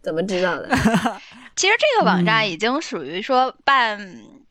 [0.03, 0.69] 怎么知道的？
[1.57, 3.99] 其实这个网站已经属于说半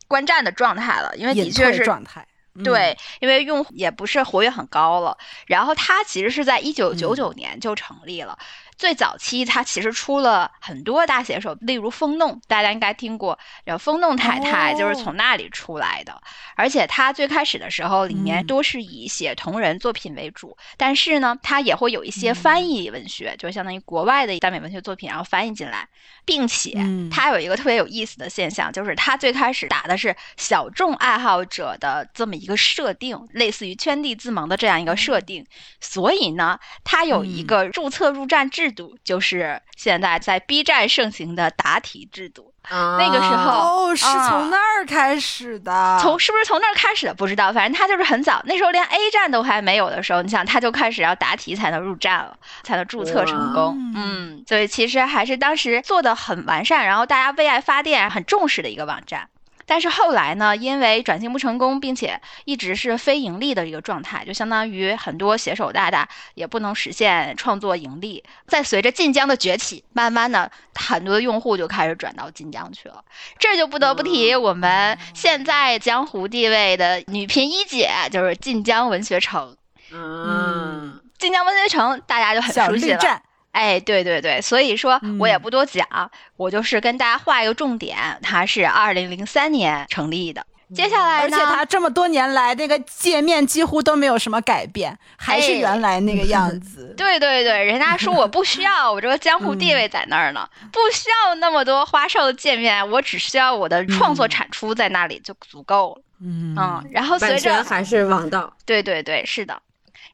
[0.07, 2.26] 观战的状态了，因为的确是状态。
[2.57, 5.17] 嗯，对，因为用户也不是活跃很高了。
[5.45, 8.37] 然后它其实是在一九九九年就成立了。
[8.77, 16.21] 最早期它其实出了很多大写手，例如风弄，大家应该听过，然后风弄太太就是从那里出来的。
[16.55, 18.47] 而且它最开始的时候，里面嗯。
[18.47, 25.87] 多是以写同人作品为主，但是呢，它也会有一些翻译文学，就相当于国外的耽美文学作品，然后翻译进来，
[26.23, 27.09] 并且嗯。
[27.09, 35.45] 它有一个特别有意思的现象，就是它最开始打的是小众爱好者的这么一个设定，类似于圈地自萌的这样一个设定，
[35.81, 42.53] 所以呢，它有一个注册入站制度，就是现在在 B 站盛行的答题制度。
[42.69, 45.97] 那个时候哦，是啊从那儿开始的。
[46.01, 53.93] 从是不是从那儿开始的不知道，反正他就是很早，那时候连 A 站都还没有的时候，你想他就开始要答题才能入站了，才能注册成功。
[53.95, 59.29] 嗯，所以其实还是当时做的很完善，然后大家为爱发电很重视的一个网站。
[59.67, 68.23] 但是后来呢，因为转型不成功，并且一直是非盈利的一个状态，就相当于很多写手大大也不能实现创作盈利。
[68.47, 73.03] 在随着晋江的崛起，慢慢的很多的用户就开始转到晋江去了。
[73.37, 79.57] 这就不得不提我们现在江湖地位的女频一姐，就是晋江文学城。
[79.91, 83.21] 嗯，晋江文学城大家就很熟悉了。
[83.57, 85.87] 哎，对对对，所以说嗯我也不多讲，
[86.35, 90.45] 我就是跟大家画一个重点，它是二零零三年成立的。
[90.75, 96.93] 接下来而且，它这么多年来，那个界面几乎都没有什么改变，还是哎原来那个 样子。
[96.97, 106.01] 对对对，人家说我不需要，我这个江湖地位在那儿呢，不需要那么多花哨的界面，我只需要我的创作产出在那里就足够了。
[106.21, 108.53] 嗯嗯，然后随着还是王道。
[108.65, 109.57] 对对对，是的。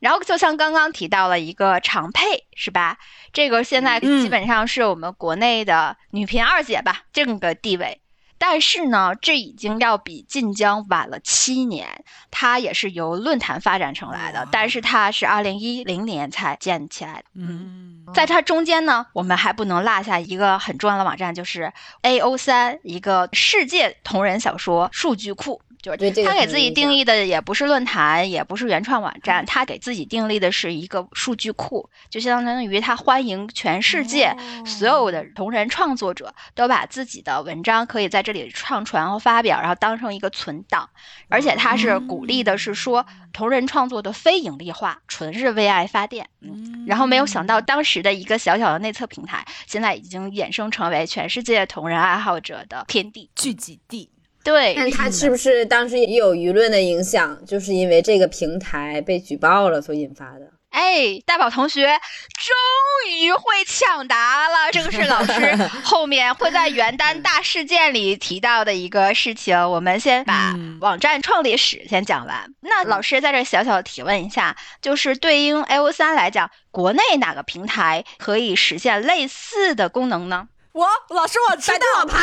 [0.04, 2.98] 然后就像刚刚提到了一个常配，是吧？
[3.32, 8.02] 这个现在嗯基本上是我们国内的女频二姐吧，这个地位。
[8.38, 12.04] 但是呢，这已经要比晋江晚了七年。
[12.30, 17.24] 它也是由论坛发展成来的，但是它是二零一零年才建起来的。
[17.36, 25.62] 嗯，在它中间呢，我们还不能落下一个很重要的网站，就是 A O 三，一个世界同人小说数据库。
[25.84, 34.34] 就是他给自己定义的也不是论坛，也不是原创网站，他给自己定立的是一个数据库，就相当于他欢迎全世界
[34.66, 40.90] 所有的同人创作者都把自己的文章可以在这里上传和发表，然后当成一个存档，
[41.28, 46.30] 而且他是鼓励的是说同人创作的非盈利化，纯是为爱发电。
[46.40, 53.30] 嗯，然后没有想到当时的一个小小的内测平台，现在已经衍生成为全世界同人爱好者的天地。
[53.36, 54.13] 聚集地。
[54.44, 57.40] 对，但他是不是当时也有舆论的影响？
[57.46, 60.52] 就是因为这个平台被举报了所引发的。
[60.70, 69.70] 哎，大宝同学终于会抢答了，这个是老师 后面会在元旦大事件里提到的一个事情。
[69.70, 72.52] 我们先把嗯网站创立史先讲完。
[72.62, 80.48] 那老师在这小小提问一下，就是对应 A O 三来讲，国内哪个平台可以实现类似的功能呢？
[80.74, 81.86] 我老师我知道。
[81.98, 82.20] 网盘。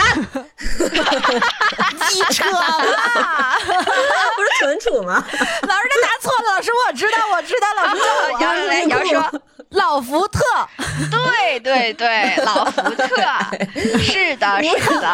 [2.10, 2.50] 机车。
[2.52, 3.56] 吧，
[4.36, 5.24] 不是存储吗？
[5.62, 9.40] 老师他答错了，老师我知道我知道，老师叫我姚来姚说，
[9.70, 10.40] 老福特，
[11.10, 13.06] 对对对，老福特，
[14.02, 14.60] 是的，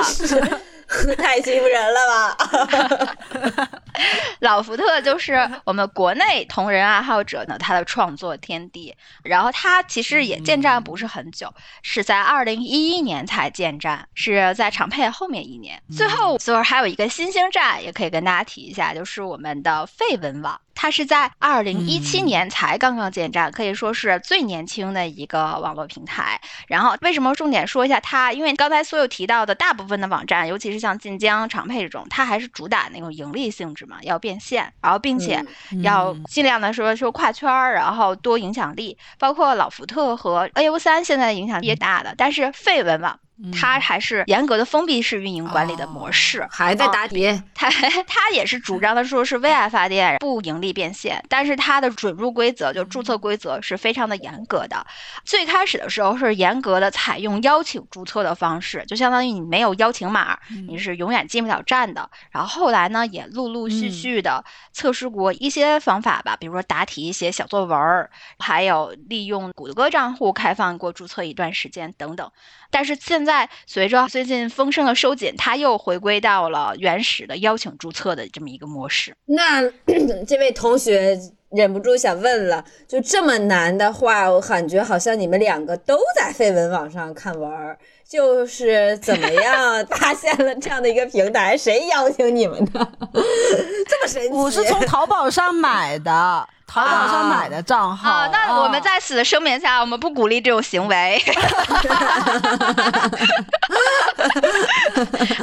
[0.03, 0.61] 是的。
[1.19, 3.69] 太欺负人了吧！
[4.41, 8.95] 老福特就是我们国内同人爱好者呢，他的创作天地。
[9.23, 15.83] 然后他其实也建站不是很久，是在二零一一年才建站，是在长配后面一年。
[15.97, 20.61] 最后，最后还有一个新兴站，也可以跟大家提一下，就是我们的废文网。
[20.77, 26.41] 它是在二零一七年才刚刚建站，可以说是最年轻的一个网络平台。
[26.69, 28.33] 然后为什么重点说一下它？
[28.33, 35.45] 因为刚才所有提到的大部分的网站，尤其是像晋江、长配这种，它还是主打那种盈利性质嘛，要变现，然后并且
[35.83, 38.97] 要尽量的说说跨圈儿，然后多影响力。
[39.19, 43.19] 包括老福特和 A O 三现在的影响力也大的，但是废文网。
[43.53, 47.71] 它还是严格的封闭式运营管理的模式，还在答题， 它
[48.07, 54.87] 它也是主张的说是为爱发电，不盈利变现，但是它的准入规则就注册规则是非常的严格的。
[55.25, 62.09] 最开始的时候是严格的采用邀请注册的方式，就相当于你没有邀请码，你是永远进不了站的。
[62.31, 72.31] 然后后来呢，也陆陆续续的测试过一些方法吧，比如说答题写小作文儿，还有利用谷歌账户开放过注册一段时间等等。
[72.71, 79.15] 但是现在随着最近风声的收紧，它又回归到了原始的邀请注册的这么一个模式。
[79.27, 79.63] 那
[80.27, 81.19] 这位同学
[81.51, 91.57] 忍不住想问了，就这么难的话，我感觉好像你们两个都在绯闻网上看文儿，就是怎么样 发现了这样的一个平台？
[91.57, 92.93] 谁邀请你们的？
[93.89, 94.29] 这么神奇？
[94.29, 98.11] 我是从淘宝上买的，淘宝上买的账号。
[98.11, 101.23] 啊，那我们哦在此声明一下，我们不鼓励这种行为。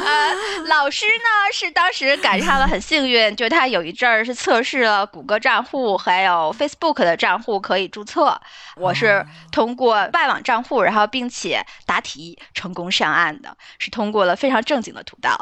[0.06, 0.34] 呃，
[0.68, 8.40] 老师呢是当时赶上了很幸运，就他有一阵儿是测试了谷歌账户还有 Facebook 的账户可以注册，
[8.76, 15.40] 我是通过外网账户，然后并且答题成功上岸的，是通过了非常正经的途道。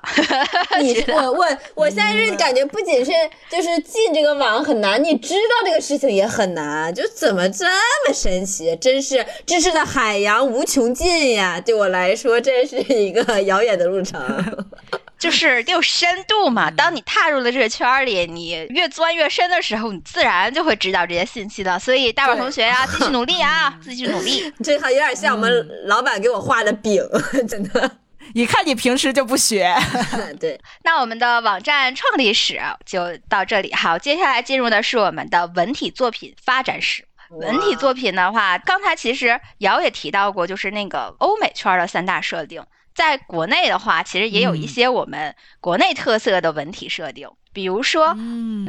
[0.79, 3.11] 你 我我我现在是感觉不仅是
[3.49, 8.75] 就是进这个网很难，你知道这个事情也很难，就怎么这么神奇？
[8.75, 11.59] 真是知识的海洋无穷尽呀！
[11.59, 14.21] 对我来说，这是一个遥远的路程。
[15.17, 16.71] 就是得有深度嘛。
[16.71, 21.77] 当你踏入了这个圈儿里，你越钻越深的时候，你自然就会知道这些信息的。
[21.77, 24.51] 所以，大宝同学啊、继续努力啊， 继续努力。
[24.63, 27.03] 这还有点像我们老板给我画的饼，
[27.47, 27.91] 真的。
[28.33, 29.73] 一看你平时就不学。
[30.39, 33.73] 对，那我们的网站创立史就到这里。
[33.73, 37.07] 好，接下来进入的是我们的文体作品发展史。
[37.29, 42.63] 文体作品的话，刚才其实瑶也提到过，就是那个欧美圈的三大设定。
[42.93, 48.13] 在国内的话，其实也有一些我们国内特色的文体设定，比如说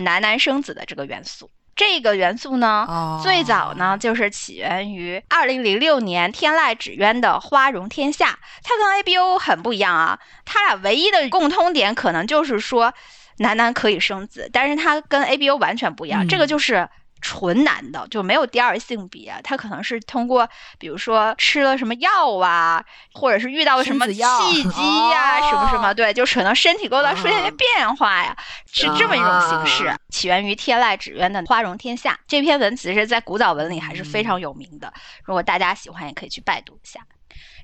[0.05, 1.51] 男男生子的这个元素。
[1.75, 8.27] 这个元素呢，哦最早呢就是起源于二零零六年天籁纸鸢的《花容天下》，
[8.63, 10.19] 它跟 ABO 很不一样啊。
[10.45, 12.93] 它俩唯一的共通点可能就是说
[13.39, 16.25] 男男可以生子，但是它跟 ABO 完全不一样。
[16.25, 16.89] 嗯这个就是
[17.23, 20.47] 纯男的，就没有第二性别，他可能是通过
[20.79, 28.37] 比如说吃了什么药啊，或者是遇到了什么契机呀、哦什么什么，对，就可能身体构造出现一些啊变化呀，
[28.71, 34.93] 是这么一种形式，啊起源于天籁纸鸢的《花容天下》这篇文，其实在古早文里还是非常有名的。
[35.25, 37.01] 如果大家喜欢，也可以去拜读一下。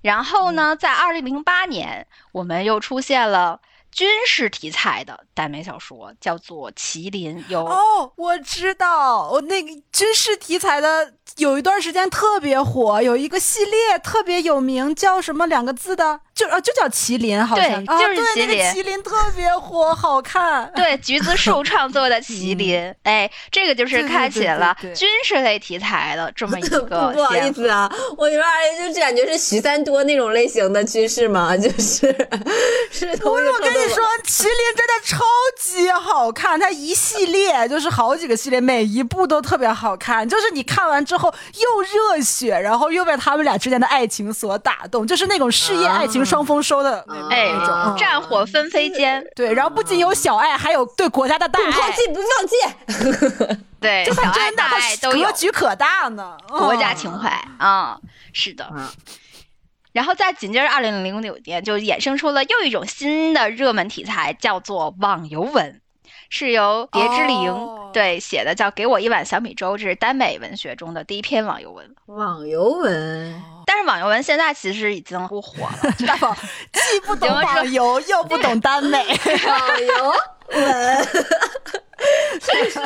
[0.00, 3.60] 然后呢，在二零零八年，我们又出现了
[3.90, 17.66] 军事题材的耽美小说，叫做《麒麟》，有、哦，我知道，我那个军事题材的有一段时间特别火，有一个系列特别有名，叫什么两个字的，就呃就叫麒麟，好像。
[17.84, 19.02] 啊对就是对那个麒麟。
[19.02, 20.70] 特别火，好看。
[20.74, 28.40] 对橘子树创 作的《麒麟》，哎，这个就是开启了军事类题材的这么一 不个不好意思啊，我有
[28.78, 32.14] 点就感觉是徐三多那种类型的军事嘛， 就是
[32.90, 35.24] 是同一个我跟你说，麒麟真的超
[35.58, 40.28] 级好看，它一系列就是好几个系列，每一部都特别好看。
[40.28, 47.28] 就是你看完之后又热血，然后又被他们俩之间的爱情所打动，就是那种事业爱情双丰收的那种。
[47.28, 53.58] 哎那种嗯战火纷飞间，对，然后不仅有小爱，还有对国家的大爱，不放弃不放弃。
[53.80, 55.32] 对就小爱大算真的爱都有格。
[55.32, 57.98] 局可大呢，国家嗯情怀啊、
[58.32, 58.70] 是的。
[58.76, 58.88] 嗯
[59.92, 65.80] 然后再紧接着，二零零六年就衍生出了又一种新的热门题材，叫做网游文，
[66.28, 67.90] 是由蝶之灵、哦。
[67.92, 71.96] 对写的，叫《给我一碗小米粥》，这是耽美文学中的第一篇网游文。
[72.06, 76.36] 网游文，但是网游文现在其实已经不火了，大宝
[76.72, 78.98] 既不懂 网游，又不懂耽美，
[79.48, 80.14] 网游
[82.40, 82.82] 文是说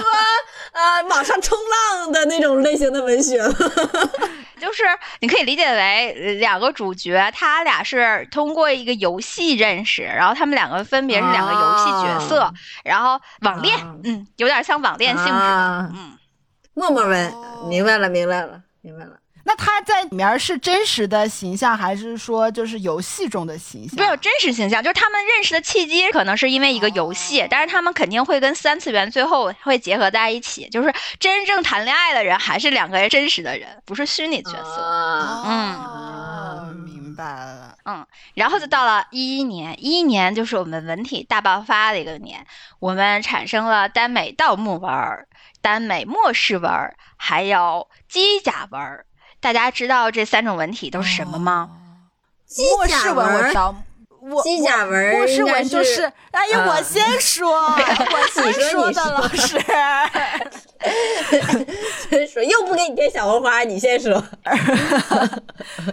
[0.73, 3.55] 呃网上冲浪的那种类型的文学吗？
[4.61, 4.85] 就是
[5.21, 12.53] 你可以理解为呃两个主角，他俩是通过一个游戏认识，然后他们两个分别是两个游戏角色，啊
[12.85, 16.19] 然后网恋，啊嗯，有点像网恋性质的，啊嗯。
[16.75, 19.13] 陌陌文哦，明白了，明白了，明白了。
[19.45, 23.97] 那他在里面是真实的形象，还是说就是游戏中的形象？
[23.97, 34.81] 没有真实形象，就是他们认识的契机可能是因为一个游戏，哦但是他们肯定会跟三次元最后会结合在一起，就是真正谈恋爱的人还是两个人真实的人，不是虚拟角色。
[34.81, 37.77] 啊，哦，明白了。
[37.85, 42.47] 嗯然后就到了一一年，一一年就是我们文体大爆发的一个年，
[42.79, 45.27] 我们产生了耽美盗墓文儿、
[45.61, 49.05] 耽美末世文儿，还有机甲文儿。
[49.43, 51.69] 大家知道这三种文体都是什么吗？
[52.47, 53.75] 机末世文我知道，
[54.21, 59.59] 我机甲文儿末世文就是是，哎呀，嗯我先说， 我先说说的，老师。
[62.11, 64.13] 真说又不给你贴小红花，你先说。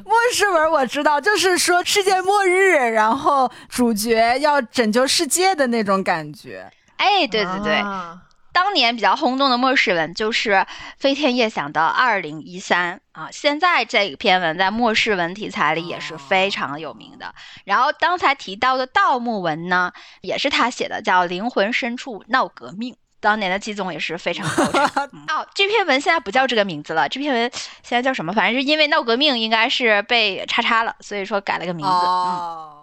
[0.06, 6.70] 末世文我知道，就是说世界末日，然后主角要拯救世界的那种感觉。
[6.98, 8.16] 哎，对对对，啊
[8.52, 10.66] 当年比较轰动的末世文就是
[10.98, 17.34] 飞天夜想的二零一三啊，现在这篇文在末世文题材里也是非常有名的。
[17.66, 19.92] 然后刚才提到的盗墓文呢，
[20.22, 22.94] 也是他写的，叫《灵魂深处闹革命》。
[23.22, 25.10] 当年的季总也是非常高产。
[25.12, 27.52] 嗯哦，这篇文现在不叫这个名字了，这篇文
[27.84, 28.32] 现在叫什么？
[28.32, 31.92] 反正是因为闹革命，应该是被叉叉了，所以说改了个名字。
[31.92, 32.79] 嗯。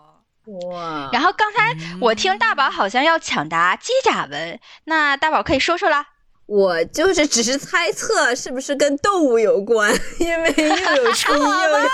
[0.47, 6.07] 哦，哇，然后刚才我听大宝好像要抢答机甲文，那大宝可以说说啦。
[6.47, 10.64] 我就是只是猜测是不是跟动物有关，因为又
[11.03, 11.88] 有猪 又有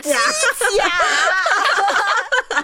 [0.00, 0.18] 指甲，
[0.78, 0.86] 呀，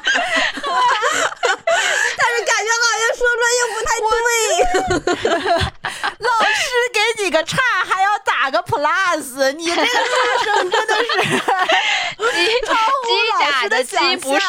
[2.16, 5.64] 但是感觉好像说出来又不太对。
[6.18, 11.20] 老师给你个叉，还要打个 plus，你这个差生真的是
[12.34, 14.46] 机机甲的鸡不是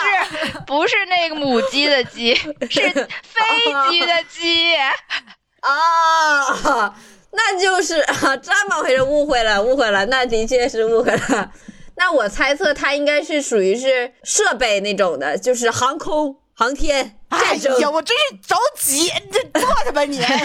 [0.65, 3.43] 不是那个母鸡的鸡，是飞
[3.89, 4.75] 机的鸡。
[5.59, 6.95] 啊，
[7.31, 11.51] 那就是啊，这么回事，误会了，误会了，那的确是误会了。
[11.95, 17.55] 那我猜测它应该是属于是设备那种的，就是航空、航天、哎。
[17.79, 20.19] 呀，我真是着急，你这坐着吧你。
[20.19, 20.37] 老师，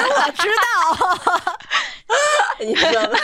[0.00, 0.62] 我知道。
[2.58, 3.18] 你说吧，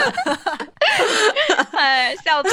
[1.73, 2.51] 哎，笑死！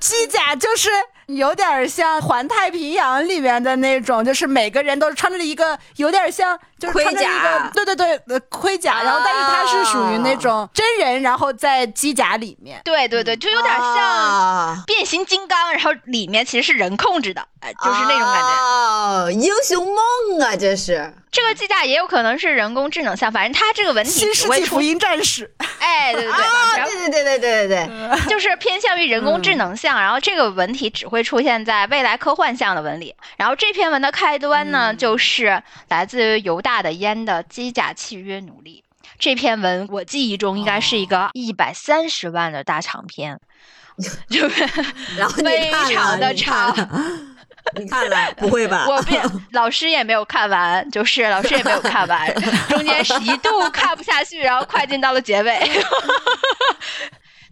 [0.00, 0.88] 机甲就是
[1.26, 12.80] 有点像《环太平洋》里面的那种，就是每个人都穿着一个有点像，就是穿着一盔甲个，对对对，呃盔甲，然后但是它是属于那种真人，然后在机甲里面。
[12.84, 18.47] 对对对，就有点像啊变形金刚，然后里面其实是人控制的，哎，就是那种感觉。
[18.48, 21.12] 哦，英雄梦啊，这是。
[21.30, 33.14] 这个机甲也有可能是人工智能像，反正它这个文体新只会出世纪福，音战士，哎，对对对，啊，然后对对对对对对对，就是偏向于人工智能像，然后这个文体只会出现在未来科幻像的文里。
[33.36, 38.82] 然后这篇文的开端呢，就是来自于犹大的烟的机甲契约奴隶。
[39.18, 43.38] 这篇文我记忆中应该是一个一百三十万的大长篇，
[44.30, 44.66] 就是
[45.16, 46.74] 然后非常的长。
[47.90, 48.32] 看了？
[48.36, 48.86] 不会吧？
[48.88, 49.20] 我并
[49.52, 52.34] 老师也没有看完，就是老师也没有看完，
[52.68, 55.58] 中间是一度看不下去，然后快进到了结尾。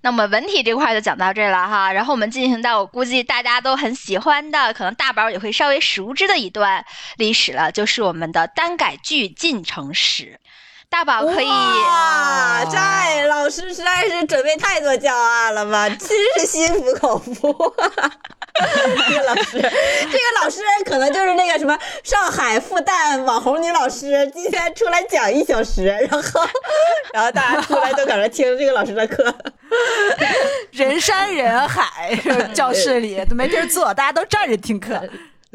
[0.02, 6.84] 那么文体这块就讲到这了哈，然后我们进行到我估计大家都很喜欢的，可能大宝也会稍微熟知的一段
[7.16, 10.38] 历史了，就是我们的单改剧进程史。
[10.96, 17.34] 大宝可以哇，这老师实在是准备太多教案了吧， 真是心服口服。
[19.06, 26.40] 这个老师，这个老师可能就是那个什么上海复旦网红女老师，今天出来讲一小时，然后
[27.12, 29.34] 然后大家出来都搁那听这个老师的课。
[30.70, 32.18] 人山人海，
[32.54, 34.98] 教室里都没地儿坐，大家都站着听课。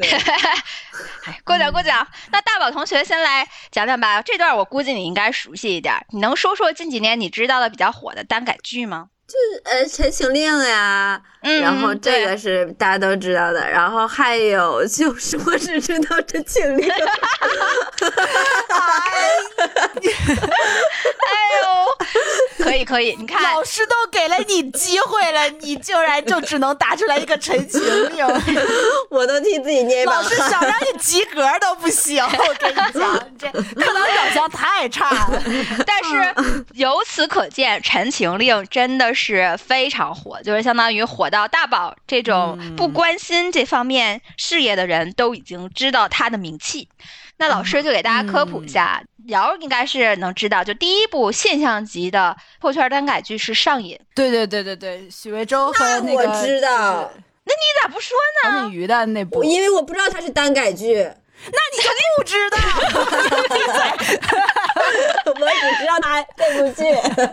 [1.24, 2.06] 哎，过奖过奖。
[2.30, 5.94] 那大宝同学先来讲讲吧，这段我估计你应该熟悉一点。
[6.10, 9.08] 你能说说近几年你知道的比较火的耽改剧吗？
[9.64, 16.88] 呃，《陈情令》呀，嗯然后这个是大家都知道的，然后还有就是我只知道《陈情令》。
[21.22, 27.80] 哎呦，可以可以，你看老师都给了你机会了，你竟然就只能答出来一个陈情
[28.10, 28.26] 令。
[29.10, 30.50] 我都替自己捏一把老师汗。
[30.50, 32.92] 想让你及格都不行，我跟你讲，
[33.38, 33.62] 这课
[33.92, 35.42] 堂表现太差了。
[35.86, 36.34] 但是
[36.74, 39.21] 由此可见，《陈情令》真的是
[39.58, 46.88] 非常火，就是相当于火到大宝这种不关心这方面事业的人都已经知道他的名气。
[47.38, 57.10] 那老师就给大家科普一下，瑶儿应该是能知道，就第一部现象级的破圈耽改剧是《上瘾》，对对对对对，许魏洲和那个我知道，
[57.44, 58.60] 那你咋不说呢？
[58.60, 61.10] 黄景瑜的那部，因为我不知道它是耽改剧，
[61.46, 62.56] 那你肯定不知道。
[65.24, 66.82] 我只知道他这部剧，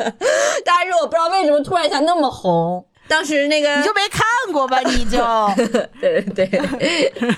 [0.65, 2.85] 但是我不知道为什么突然一下那么红。
[3.07, 4.21] 当时那个你就没看
[4.53, 4.79] 过吧？
[4.85, 5.17] 你就，
[5.99, 6.45] 对 对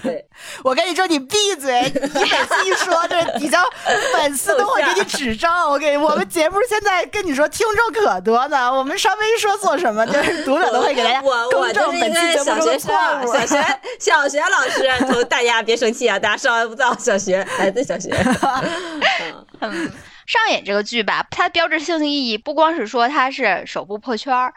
[0.04, 0.26] 对，
[0.64, 1.82] 我跟你说，你闭嘴！
[1.94, 3.64] 你每次一说，这底下
[4.14, 5.52] 粉丝都会给你指正。
[5.70, 8.72] 我给 我们节目现在跟你说，听众可多呢。
[8.72, 12.94] 我们稍微一说做什么，就是读者都会给大家我我更正就是一本期节目中个小学的错
[13.24, 13.34] 误。
[13.34, 18.12] 小学小学老师，从大家别生气啊，大家上完不到小学， 来自小学。
[19.60, 19.92] 嗯，
[20.26, 24.54] 上演这个剧吧，它标志性的意义不光是说它是首部破圈儿，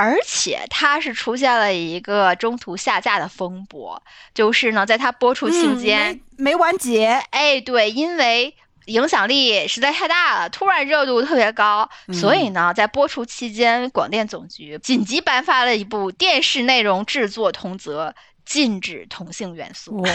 [0.00, 4.00] 而且它是出现了一个中途下架的风波，
[4.32, 8.54] 就是呢，在它播出期嗯间，没没完结，哎，对，因为
[8.86, 18.14] 影响力实在太大了，突然热度特别高，所以呢，在播出期间，广电总局紧急颁发了一部电视内容制作通则，
[18.46, 20.00] 禁止同性元素。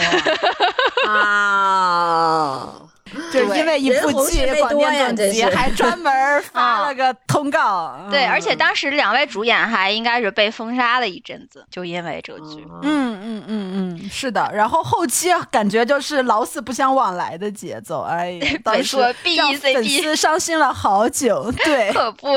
[1.06, 1.12] 哇！
[1.12, 2.80] 啊，
[3.32, 6.12] 就是因为一部剧广电总局还专门
[6.52, 7.94] 发了个通告。
[8.10, 12.66] 对，嗯而且当时两位主演还应该是被封杀了一阵子，就因为这个剧。
[12.82, 14.50] 嗯嗯嗯嗯，是的。
[14.54, 18.96] 然后后期感觉就是老死不相往来的节奏，哎呀， 当时
[19.36, 21.52] 让粉丝伤心了好久。
[21.64, 22.28] 对，可不。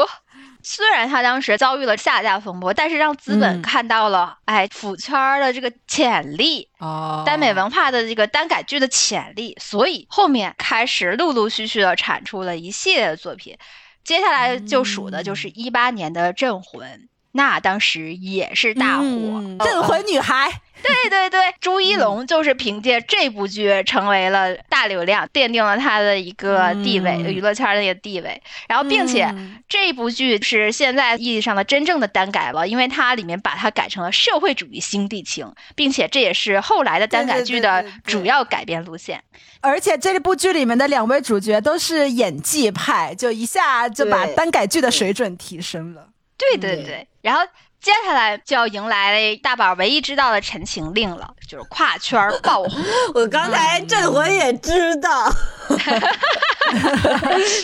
[0.70, 13.58] 虽然他当时遭遇了下架风波，但是让资本嗯看到了，哎，腐圈儿的这个潜力，哦耽美文化的这个耽改剧的潜力，所以后面开始陆陆续续的产出了一系列的作品。
[14.04, 16.90] 接下来就数的就是一八年的《镇魂》，
[17.32, 19.04] 那当时也是大火。
[19.06, 20.52] 嗯镇魂女孩，
[20.84, 28.42] 对对对，朱一龙就是凭借这部剧成为了大流量，奠定了他的一个地位，嗯娱乐圈的一个地位。
[28.68, 39.22] 然后，并且、嗯这部剧是现在意义上的真正的单改了，因为它里面把它改成了社会主义新地情，并且这也是后来的单改剧的主要改编路线。
[39.60, 46.08] 而且这部剧里面的两位主角都是演技派，就一下就把单改剧的水准提升了。
[46.38, 47.42] 对对对对，然后。
[47.82, 52.72] 接下来就要迎来大宝唯一知道的《陈情令》了，就是跨圈爆红。
[53.16, 55.32] 我刚才镇魂也知道，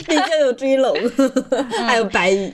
[0.08, 0.96] 毕竟有追龙，
[1.86, 2.54] 还有白羽。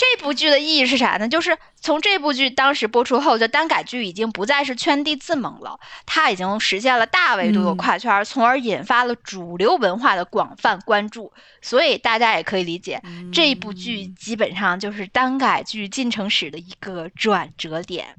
[0.00, 1.28] 这部剧的意义是啥呢？
[1.28, 11.30] 就是从这部剧当时播出后，就耽改剧已经不再是圈地自萌了，它已经实现了大维度的跨圈儿，从而引发了主流文化的广泛关注。
[11.60, 18.16] 所以大家也可以理解，这部剧基本上就是耽改剧进程史的一个转折点。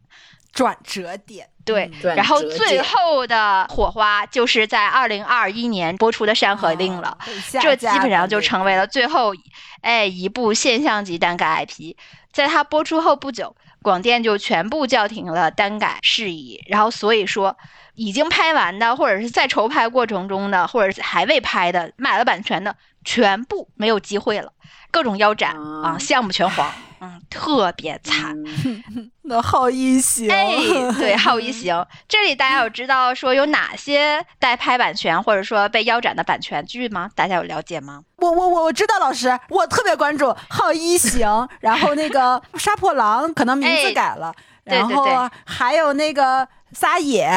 [0.54, 7.18] 转折点，对，转然后最后的火花就是在二零二一年播出的《山河令》了。
[7.62, 9.34] 这基本上就成为了最后
[9.82, 11.95] 哎一部现象级单改 IP。
[12.32, 16.64] 在它播出后不久，广电就全部叫停了单改事宜。
[16.68, 17.58] 然后所以说，
[17.95, 22.74] 已经拍完的，或者是在筹拍过程中的，或者是还未拍的，买了版权的，
[23.04, 24.54] 全部没有机会了，
[24.91, 26.74] 各种腰斩啊，啊项目全黄，
[27.04, 28.32] 嗯，特别惨。
[28.43, 30.56] 嗯 那好一行，哎，
[30.99, 37.10] 对，好一行，这里大家有知道说有哪些代拍版权或者说被腰斩的版权剧吗？
[37.16, 38.04] 大家有了解吗？
[38.18, 44.32] 我我我我知道老师，我特别关注好一行，然后那个杀破狼可能名字哎改了，
[44.64, 47.28] 然后还有那个撒野，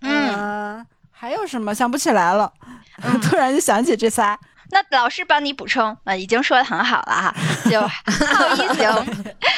[0.00, 2.50] 嗯呃还有什么想不起来了，
[3.22, 4.38] 突然就想起这仨。
[4.70, 7.34] 那老师帮你补充，呃，已经说的很好了哈。
[7.70, 7.80] 就
[8.26, 8.90] 浩一行，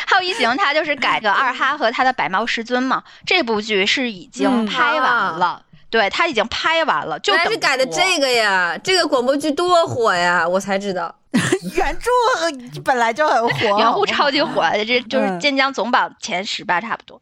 [0.06, 3.02] 浩一行，他就是改的二哈和他的百猫师尊嘛。
[3.26, 11.14] 这部剧是已经嗯拍完了，对，他已经拍完了，就原来是等改的这个呀，这个广播剧多火呀，我才知道。
[11.74, 12.10] 原著
[12.40, 15.40] 呃本来就很火，原著超级火，这就是嗯。
[15.40, 17.20] 晋江总榜前十吧，差不多。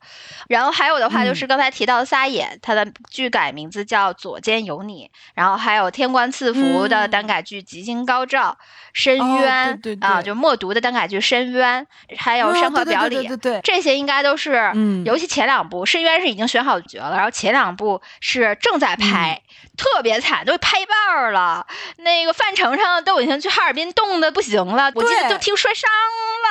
[0.48, 7.10] 然后还有的话就是刚才提到的撒野，它的剧改名字叫《左肩有你》，然后还有天官赐福的嗯。
[7.10, 8.58] 单改剧《吉星高照》，
[8.92, 10.08] 深哦渊对对对。
[10.08, 11.86] 啊，就默读的单改剧《深渊》，
[12.18, 15.04] 还有《哦山河表里》对对对对这些应该都是，嗯。
[15.04, 19.40] 尤其前两部《深渊》是已经选好角了，然后前两部是正在拍，
[19.76, 21.66] 特别惨，都拍一半了。
[21.98, 25.90] 那个范丞丞都已经去哈尔滨冻的不行了，我记得对都听摔伤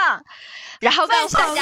[0.07, 0.21] 了。
[0.79, 1.61] 然后告诉大家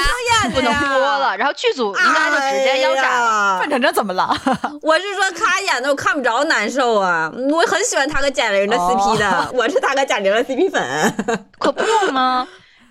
[0.53, 3.57] 不能播了，然后剧组应该就直接腰斩了。
[3.59, 4.29] 范丞丞怎么了？
[4.83, 11.45] 我是说他演的我看不着难受啊，我很喜欢他和贾玲的 CP 的， 我是他和贾玲的 CP 粉。
[11.57, 11.83] 可不
[12.13, 12.47] 吗？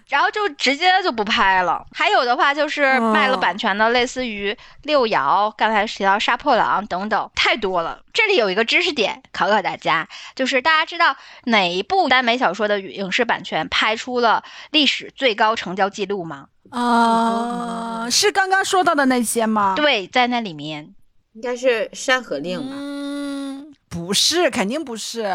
[0.09, 1.87] 然后就直接就不拍了。
[1.93, 8.03] 还有的话就是卖了版权的，类似于六爻，刚才提到杀破狼等等，太多了。
[8.13, 16.49] 这里有一个知识点考考大家，就是大家知道哪一部耽美小说的影视版权拍出了历史最高成交记录吗？
[16.71, 20.95] 啊，是刚刚说到的那些吗？，对，在那里面。
[21.33, 22.71] 应该是《山河令》吧？
[22.75, 25.31] 嗯，不是，肯定不是。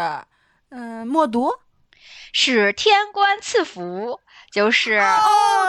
[0.70, 1.52] 嗯，默读。
[2.32, 4.18] 是天官赐福，
[4.52, 5.18] 就是、哦，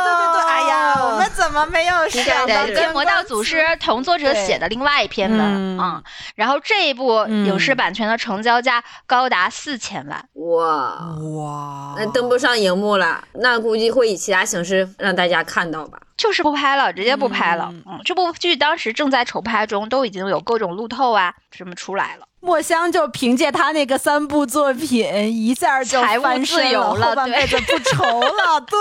[0.04, 6.04] 对对对，哎呀，我们怎么没有是想到对，跟魔道祖师同作者写的另外一篇文嗯啊、
[6.36, 15.98] 然后这一部嗯影视版权的成交价高达四千万，哇，哇，那登不上荧幕了，那估计会以其他形式让大家看到吧？
[16.18, 17.70] 就是不拍了，直接不拍了。
[17.72, 22.28] 嗯嗯，这部剧当时正在筹拍中，都已经有各种路透啊什么出来了。
[22.44, 28.60] 墨香就凭借他那个三部作品，一下就财务翻身自由了后半辈子不愁了。
[28.68, 28.78] 对，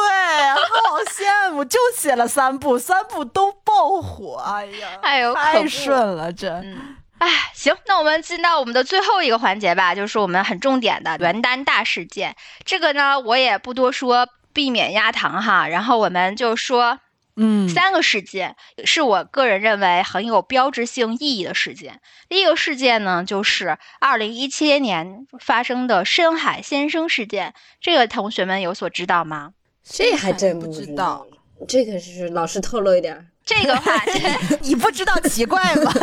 [0.89, 4.43] 好羡慕，就写了三部，三部都爆火。
[4.45, 6.49] 哎呀，哎呦太顺了，这。
[6.49, 12.35] 嗯，哎，行，那我们进到我们的最后一个环节吧，就是我们很重点的元旦大事件。
[12.65, 15.69] 这个呢，我也不多说，避免压堂哈。
[15.69, 16.99] 然后我们就说
[17.37, 22.01] 嗯，三个事件是我个人认为很有标志性意义的事件。
[22.29, 29.53] 第一个事件呢，就是二零一七年发生的深海先生事件，这个同学们有所知道吗？
[29.83, 31.27] 这还真不知知道。
[31.67, 33.29] 这个是老师透露一点。
[33.45, 34.01] 这个话
[34.63, 35.91] 你不知道奇怪吗？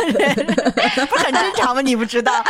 [1.08, 1.80] 不是很正常吗？
[1.80, 2.44] 你不知道？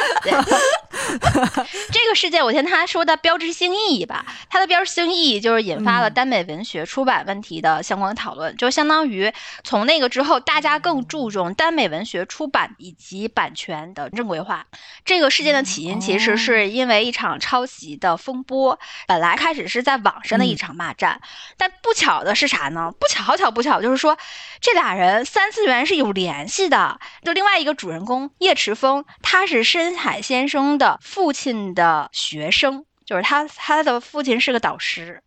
[1.91, 4.25] 这个事件，我先跟他说的标志性意义吧。
[4.49, 9.33] 它的标志性意义就是引发了耽美文学出版问题的相关讨论，就相当于
[9.65, 14.67] 从那个之后，大家更注重耽美文学出版以及版权的正规化。
[15.05, 21.21] 这个事件的起因其实是因为一场抄袭的风波，本来开始是在网上的一场骂战，
[21.57, 22.93] 但不巧的是啥呢？
[22.99, 24.17] 不巧，好巧不巧，就是说
[24.61, 27.01] 这俩人三次元是有联系的。
[27.25, 35.23] 就另外一个主人公叶池风，他是深海先生的父亲的学生，就是他他的父亲是个导师。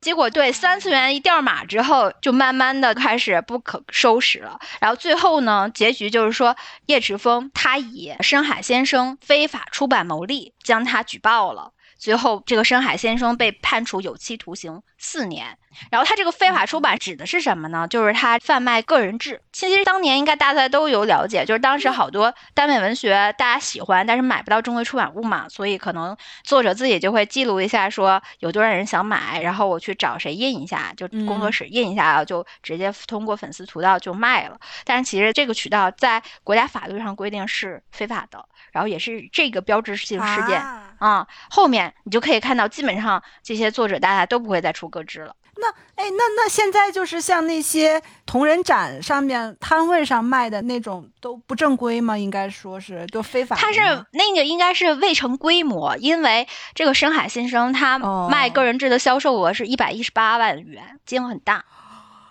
[0.00, 4.60] 结果对三次元一掉马之后，就慢慢的开始不可收拾了。
[4.78, 11.72] 然后最后呢，结局就是说叶池峰他以深海先生非法出版牟利，将他举报了。
[11.98, 15.58] 最后，这个深海先生被判处有期徒刑四年。
[15.90, 17.86] 然后他这个非法出版指的是什么呢？
[17.86, 19.42] 就是他贩卖个人志。
[19.52, 34.58] 其实当年应该大家都有了解，就是当时好多耽美文学大家喜欢，但是买不到正规出版物嘛，所以可能作者自己就会记录一下，说有多少人想买，然后我去找谁印一下，就工作室印一下，就直接通过粉丝渠道就卖了。
[34.84, 38.42] 但是其实这个渠道在国家法律上规定是非法的，
[38.72, 40.58] 然后也是这个标志性事件。
[40.58, 45.34] 啊啊、后面你就可以看到，基本上这些作者大家都不会再出歌之了。
[45.58, 52.18] 那哎，那那现在就是像那些同人展上面摊位上卖的那种都不正规吗？
[52.18, 53.56] 应该说是都非法。
[53.56, 53.80] 它是
[54.12, 61.64] 那个应该是未成规模，因为这个深海新生他哦卖个人制的销售额是一百一十八万元，金额很大。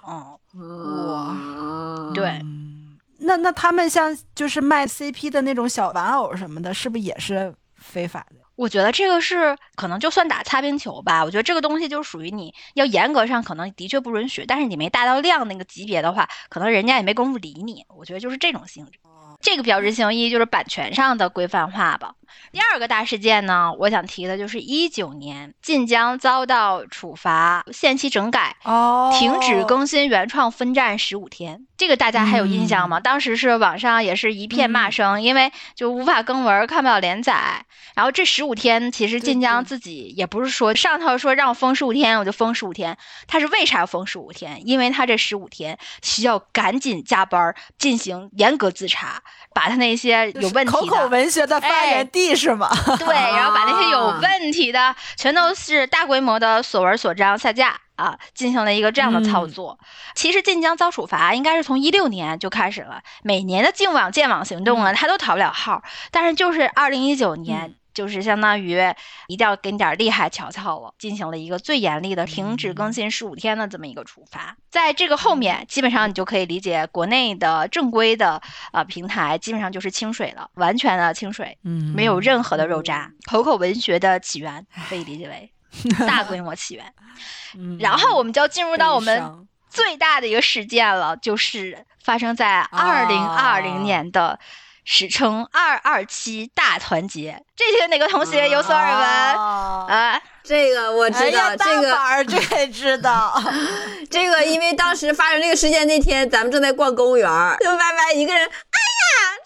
[0.04, 1.36] 哦，哇，
[2.14, 8.36] 对，嗯那那他们像就是卖 CP 的那种小玩偶什么的，是不是也是非法的？
[8.56, 11.24] 我觉得这个是可能就算打擦边球吧。
[11.24, 17.86] 我觉得这个东西就属于你要严格上可能的确不允许，但是你没达到量那个级别的话，可能人家也没工夫理你。
[17.90, 19.00] 我觉得就是这种性质。
[19.42, 22.16] 这个标志性意义就是版权上的规范化吧。
[22.52, 33.00] 第二个大事件呢，我想提的就是一九年晋江遭到处罚，限期整改，哦停止更新原创分站十五天，这个大家还有印象吗？
[33.00, 37.66] 当时是网上也是一片骂声，因为就无法更文，看不了连载。
[37.96, 42.98] 然后这十五天，其实晋江自己也不是说上头说让我封十五天我就封十五天，
[43.28, 44.68] 他是为啥要封十五天？
[44.68, 49.22] 因为他这十五天需要赶紧加班进行严格自查，
[49.54, 52.70] 把他那些有问题的口口文学的发哎源地是吗？
[53.00, 59.80] 对，然后把那些有 啊问题的全都是大规模的锁文锁章下架啊，进行了一个这样的操作。
[60.14, 67.76] 其实晋江遭处罚应该是从一六年就开始了，每年的净网建网行动啊，他都逃不了号，但是就是二零一九年。
[67.96, 68.78] 就是相当于
[69.28, 74.58] 一定要给你点儿厉害瞧瞧了，进行了一个最严厉的停止更新十五天的这么一个处罚。
[74.70, 78.42] 在这个后面，基本上你就可以理解，国内的正规的
[78.74, 83.10] 呃平台基本上就是清水了，完全的清水，嗯没有任何的肉渣。
[83.32, 85.54] 口口文学的起源可以理解为
[86.08, 86.86] 大规模起源。
[87.58, 94.40] 嗯然后我们就要进入到我们最大的一个事件了，就是发生在二零二零年的。
[94.88, 99.02] 史称“二二七大团结”，这些哪个同学有所耳闻？
[99.04, 103.34] 啊啊，这个我知道，这个这知道，
[104.12, 107.28] 这个，因为当时发生这个事件那天，咱们正在逛公园，
[107.62, 108.48] 就歪歪一个人，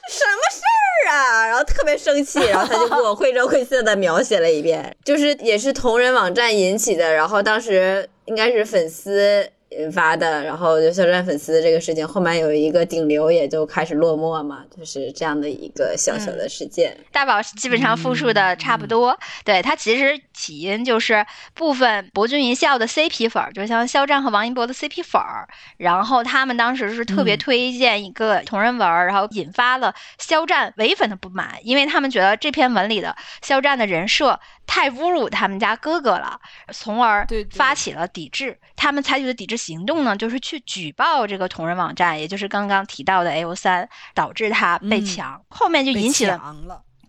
[0.07, 0.61] 这什么事
[1.07, 1.47] 儿啊？
[1.47, 9.49] 然后特别生气， 然后他就给我绘声绘色的描写了一遍，就是也是同人网站引起的，然后当时应该是粉丝。
[9.72, 16.97] 引发的，然后就肖战粉丝这个事情，后面有一个顶流也就开始落寞嘛，就是这样的一个小小的事件。
[17.11, 19.15] 大宝基本上复述的差不多。
[19.45, 36.40] 对他其实起因就是部分博君一笑的 CP 粉儿，就像肖战和王一博的 CP 粉儿，然后他们当时是特别推荐一个同人文儿，然后引发了肖战唯粉的不满，因为他们觉得这篇文里的肖战的人设太侮辱他们家哥哥了，
[36.72, 38.58] 从而发起了抵制。
[38.78, 46.42] 他们采取的抵制行动呢，就是去举报这个同人网站，也就是刚刚提到的 A O 三，导致他被嗯，后面就引起了。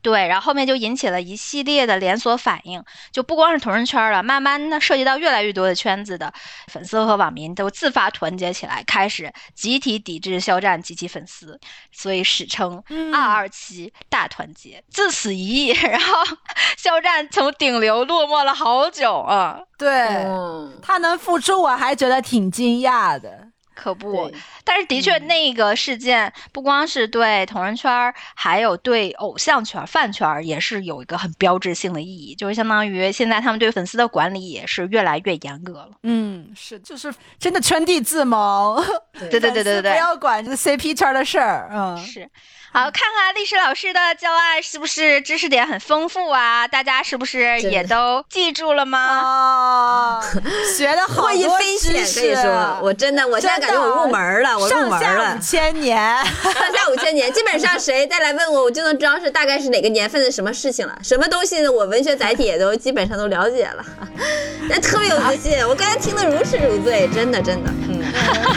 [0.02, 2.82] 对，然后后面就引起了一系列的连锁反应，
[3.12, 6.32] 就不光是同人圈了，慢慢的涉及到越来越多的圈子的
[6.68, 11.60] 粉丝和网民都自发团结起来，开始集体抵制肖战及其粉丝，
[11.92, 14.82] 所以史称嗯“二二七大团结”。
[14.90, 16.36] 自此一役， 然后
[16.76, 19.90] 肖战从顶流落寞了好久啊，对，
[20.24, 23.48] 嗯，他能复出，我还觉得挺惊讶的。
[23.80, 24.30] 可不。
[24.62, 35.90] 但是的确，嗯那个事件不光是对同人圈儿，还有对偶像圈、饭圈也是有一个很标志性的意义，就是相当于现在他们对粉丝的管理也是越来越严格了。
[36.02, 38.84] 嗯，是，就是真的圈地自萌。
[39.18, 41.70] 对 对对对对不，要管这个 CP 圈的事儿。
[41.72, 42.28] 嗯，是。
[42.72, 46.68] 好，看看历史老师的教案是不是知识点很丰富啊？
[46.68, 50.20] 大家是不是也都记住了吗？
[50.22, 50.22] 哦，
[50.78, 55.42] 学的好多知识可以说，我真的，我现在感觉我入门了，我入门了上下了五。
[55.42, 55.96] 千年。
[56.44, 60.96] 上下五千年，基本上谁再来问我，我就能知道是大概是哪个年份的什么事情了。
[61.02, 61.72] 什么东西呢？
[61.72, 63.84] 我文学载体也都基本上都了解了，
[64.70, 65.58] 那特别有自信。
[65.66, 67.99] 我刚才听得如痴如醉，真的真的，嗯，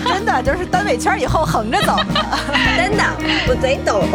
[0.06, 1.96] 真的就是单尾圈以后横着走。
[2.76, 3.04] 真的，
[3.48, 4.08] 我贼懂。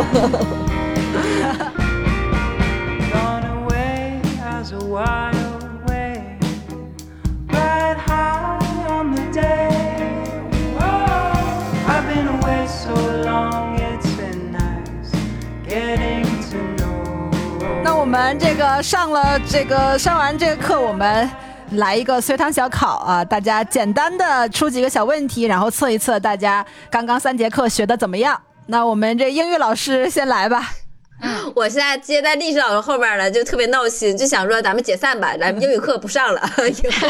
[3.12, 5.34] Gone away as a wild
[5.86, 6.38] wave,
[7.48, 8.58] ride high
[8.88, 9.70] on the day.
[10.76, 11.38] Whoa,
[11.88, 15.12] I've been away so long, it's been nice
[15.66, 17.82] getting to know.
[17.82, 21.28] 那我们这个上了这个上完这个课，我们
[21.72, 28.40] 来一个随堂小考啊，大家简单的出几个小问题，然后测一测大家刚刚三节课学的怎么样。
[28.66, 30.70] 那我们这英语老师先来吧。
[31.20, 37.08] 嗯 我现在接在历史老师后边了，就特别闹心，就想说咱们解散吧，咱们英语课不上了，以 后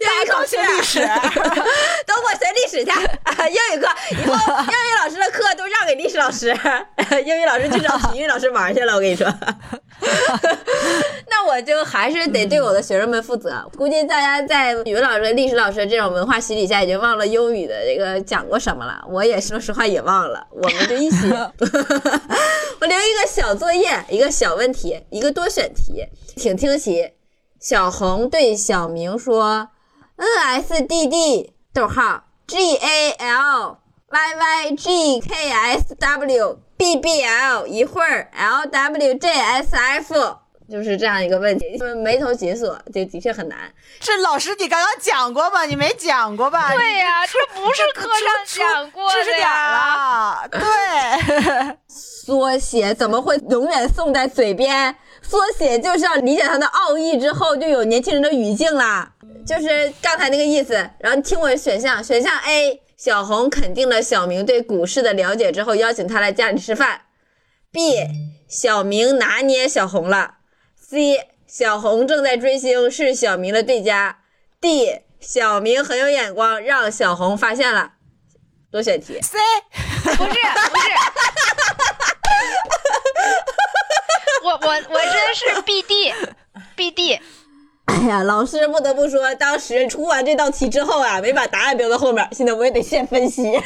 [0.00, 1.00] 英语考试学历史
[2.06, 6.56] 都给我学历史去，英语课以后英语老师的课都让给历史老师，
[7.26, 9.26] 英语老师去找体育老师玩去了，我跟你说。
[11.30, 13.64] 那我就还是得对我的学生们负责。
[13.76, 19.04] 估计大家在语文老师、历史老师这种文化洗礼下，已经忘了英语的这个讲过什么了。
[19.08, 21.16] 我也说实话也忘了，我们就一起。
[22.80, 26.04] 我留一个小作业，一个小问题，一个多选题，
[26.36, 27.12] 请听题。
[27.60, 29.70] 小红对小明说
[30.16, 30.26] ：“N
[30.60, 33.78] S D D 逗号 G A L
[34.14, 40.14] Y Y G K S W B B L，一会儿 L W J S F，
[40.70, 43.58] 就是这样一个问题，就是眉头紧锁，就的确很难。
[43.98, 45.64] 这老师你刚刚讲过吗？
[45.64, 46.72] 你没讲过吧？
[46.76, 49.48] 对呀、这不是课上讲过知识点。
[49.50, 50.48] 了。
[50.48, 54.94] 对， 缩写怎么会永远送在嘴边？
[55.22, 59.10] 缩写就是要理解它的奥义之后，就有年轻人的语境啦。
[59.44, 60.74] 就是刚才那个意思。
[61.00, 67.02] 然后你听我选项，选项 A，小红肯定了小明对股市的了解之后，邀请他来家里吃饭。
[67.72, 67.96] B，
[68.48, 70.36] 小明拿捏小红了。
[70.76, 74.20] C，小红正在追星，是小明的对家。
[74.60, 77.92] D，小明很有眼光，让小红发现了。
[78.70, 79.18] 多选题。
[79.22, 79.38] C
[80.02, 80.34] 不 是不是，
[84.44, 86.12] 我我我真是 B D
[86.76, 87.18] B D，
[87.86, 93.52] 哎呀，老师不得不说，当时出完这道题之后啊，没把答案标在后面，现在我也得现分析。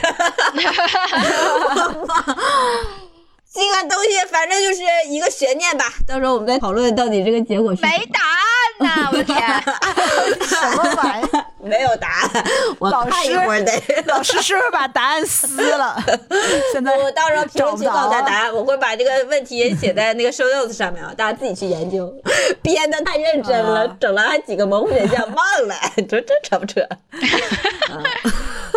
[3.52, 8.38] 这个东西反正就是一个悬念吧，到时候我们再讨论到底这个结果是没答案
[8.80, 9.10] 呐！
[9.12, 9.36] 我天，
[10.46, 11.44] 什么玩意儿？
[11.60, 12.44] 没有答案，
[12.78, 13.72] 我老看一师会儿得。
[14.06, 15.96] 老师是不是把答案撕了？
[16.72, 18.54] 现在我到时候评论区告诉大家答案。
[18.54, 22.12] 我会把这个问题写在那个 show notes 上面啊，大家自己去研究。
[22.62, 26.80] 编的太认真了，啊整了还几个模糊选项忘了，你说这扯不扯？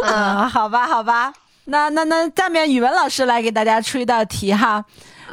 [0.04, 1.34] 嗯，好吧，好吧。
[1.72, 4.86] 那那那，下面语文老师来给大家出一道题哈。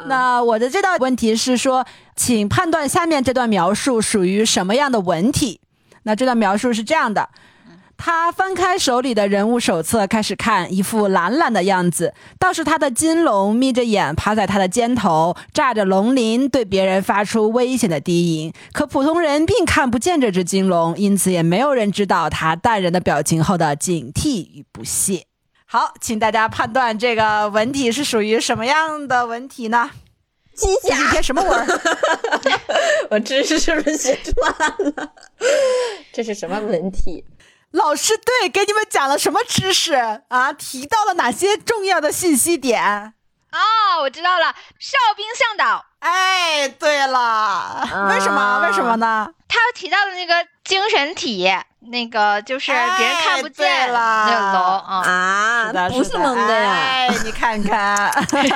[0.05, 1.85] 那我的这道问题是说，
[2.15, 5.59] 请判断下面这段描述属于什么样的文体。
[6.03, 7.29] 那这段描述是这样的：
[7.97, 12.13] 他翻开手里的人物手册，开始看，一副懒懒的样子。
[12.39, 18.53] 倒是他的金龙眯着眼趴在他的肩头，炸着龙鳞，对别人发出危险的低吟。
[18.71, 25.25] 可普通人并看不见这只金龙，因此也没有人知道他淡然的表情后的警惕与不屑。
[25.71, 29.91] 好，请大家判断这个文体是属于什么样的文体呢？
[30.55, 31.81] 机这是一甲，篇什么文儿？
[33.11, 34.51] 我知识是不是写串
[34.95, 35.13] 了？
[36.11, 37.23] 这是什么文体？
[37.69, 39.93] 老师对给你们讲了什么知识
[40.29, 40.51] 啊？
[40.53, 43.13] 提到了哪些重要的信息点？
[43.51, 44.47] 哦，我知道了，
[44.79, 48.61] 哨兵向导，哎，对了，为什么？
[48.65, 49.31] 为什么呢？
[49.47, 50.33] 他提到的那个
[50.69, 54.61] 精神体，那个就是别人看不见了那个龙
[55.01, 55.89] 啊。
[55.89, 58.11] 不是蒙的呀，哎，你看看，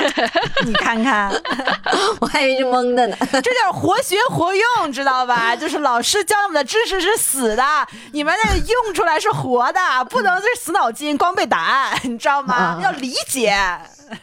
[0.64, 1.34] 你看看，
[2.22, 3.18] 我还以为是蒙的呢。
[3.20, 5.56] 这叫活学活用，知道吧？
[5.58, 7.64] 就是老师教我们的知识是死的，
[8.12, 12.80] 你们那用出来是活的，不能是死脑筋光背答案，你知道吗啊？
[12.84, 13.58] 要理解。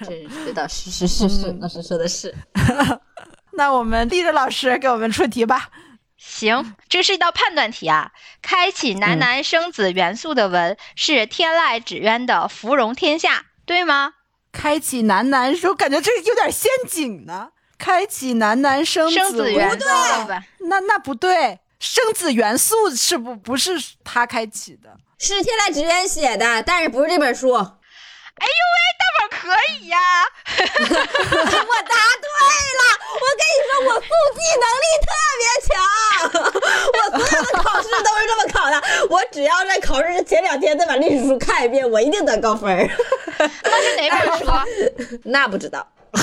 [0.07, 2.33] 真是的是是是是，老师说的是。
[3.55, 5.69] 那我们丽丽老师给我们出题吧。
[6.23, 8.13] 行，这是一道判断题啊。
[8.43, 14.13] 开启男男生子元素的文是天籁纸鸢的《芙蓉天下》，对吗？
[14.53, 17.49] 开启男男生，感觉这有点陷阱呢。
[17.79, 19.83] 开启男男生生子元素不
[20.27, 23.73] 对，那那不对，生子元素是不不是
[24.05, 24.95] 他开启的？
[25.19, 27.55] 是天籁纸鸢写的，但是不是这本书。
[28.41, 29.43] 我哎呦喂，大宝可
[29.75, 29.99] 以呀、
[30.57, 32.27] 我答对
[32.79, 32.83] 了，
[33.13, 35.71] 我跟你说，我速记能力特别强，
[36.97, 38.75] 我所有的考试都是这么考的。
[39.09, 42.89] 我只要在考试前两天再把历史书看一遍，我一定得高分儿。
[43.39, 44.47] 那是哪本书？
[44.51, 44.65] 啊
[45.25, 46.21] 那不知道，你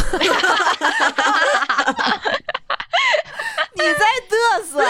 [3.93, 4.83] 在嘚瑟。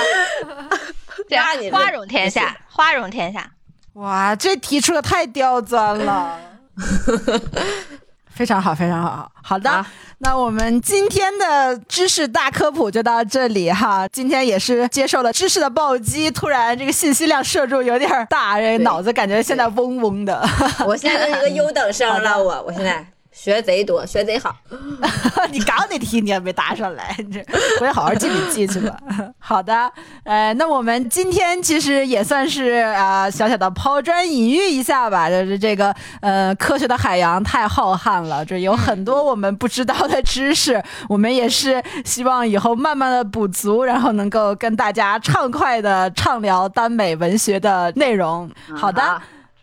[1.71, 3.51] 花容天下，花容天下。
[3.93, 6.39] 哇，这题出的太刁钻了。
[8.33, 9.31] 非常好，非常好。
[9.41, 9.83] 好的，好
[10.19, 14.07] 那我们今天的知识大科普就到这里哈。
[14.09, 20.47] 今天也是接受了知识的暴击，突然这个信息量摄入有点大，这脑子感觉现在嗡嗡的。
[20.85, 22.37] 我现在都一个 优等生了。
[22.37, 23.03] 我我现在
[23.39, 24.55] 学贼多，学贼好。
[25.51, 27.39] 你刚刚那题你也没答上来， 你这
[27.79, 28.97] 回去好好记笔记去吧。
[29.37, 29.91] 好的，
[30.23, 48.49] 呃，那我们今天其实也算是啊、呃小小的抛砖引玉一下吧，就是这个呃科学的海洋太浩瀚了，这有很多我们不知道的知识，我们也是希望以后慢慢的补足，然后能够跟大家畅快的畅聊耽美文学的内容。
[48.75, 49.03] 好的。
[49.03, 49.21] 好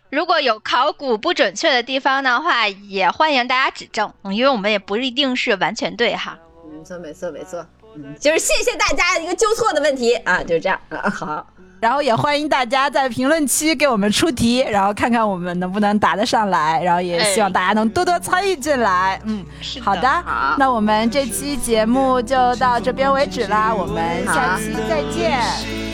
[0.09, 6.37] 如果有考古不准确的地方的话，也欢迎大家指正，嗯因为我们也不一定是完全对哈。
[6.71, 11.47] 没错没错没错，嗯，就是谢谢大家一个纠错的问题啊，就这样啊，好。
[11.81, 19.19] 然后也欢迎大家在评论区给我们出题，然后看看我们能不能答得上来，然后也希望大家能多多参与进来。
[19.25, 25.37] 嗯，是好的，好那我们这期节目就到这边为止啦，我们下期再见，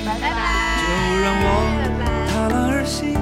[0.06, 0.30] 拜拜。
[0.78, 1.46] 就让我
[2.32, 3.21] 踏浪而行，留下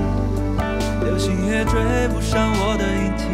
[1.20, 3.28] 星也追不上我的引擎，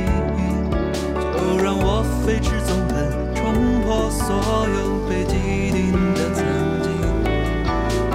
[1.38, 2.96] 就让我飞驰纵横，
[3.36, 6.42] 冲破所有被既定的曾
[6.82, 6.90] 经。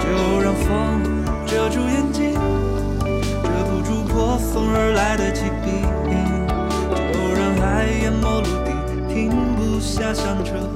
[0.03, 0.67] 就让风
[1.47, 2.35] 遮住眼睛，
[3.45, 5.87] 遮不住破风而来的疾病。
[7.13, 8.69] 就让海淹没陆地，
[9.09, 10.69] 停不下响彻。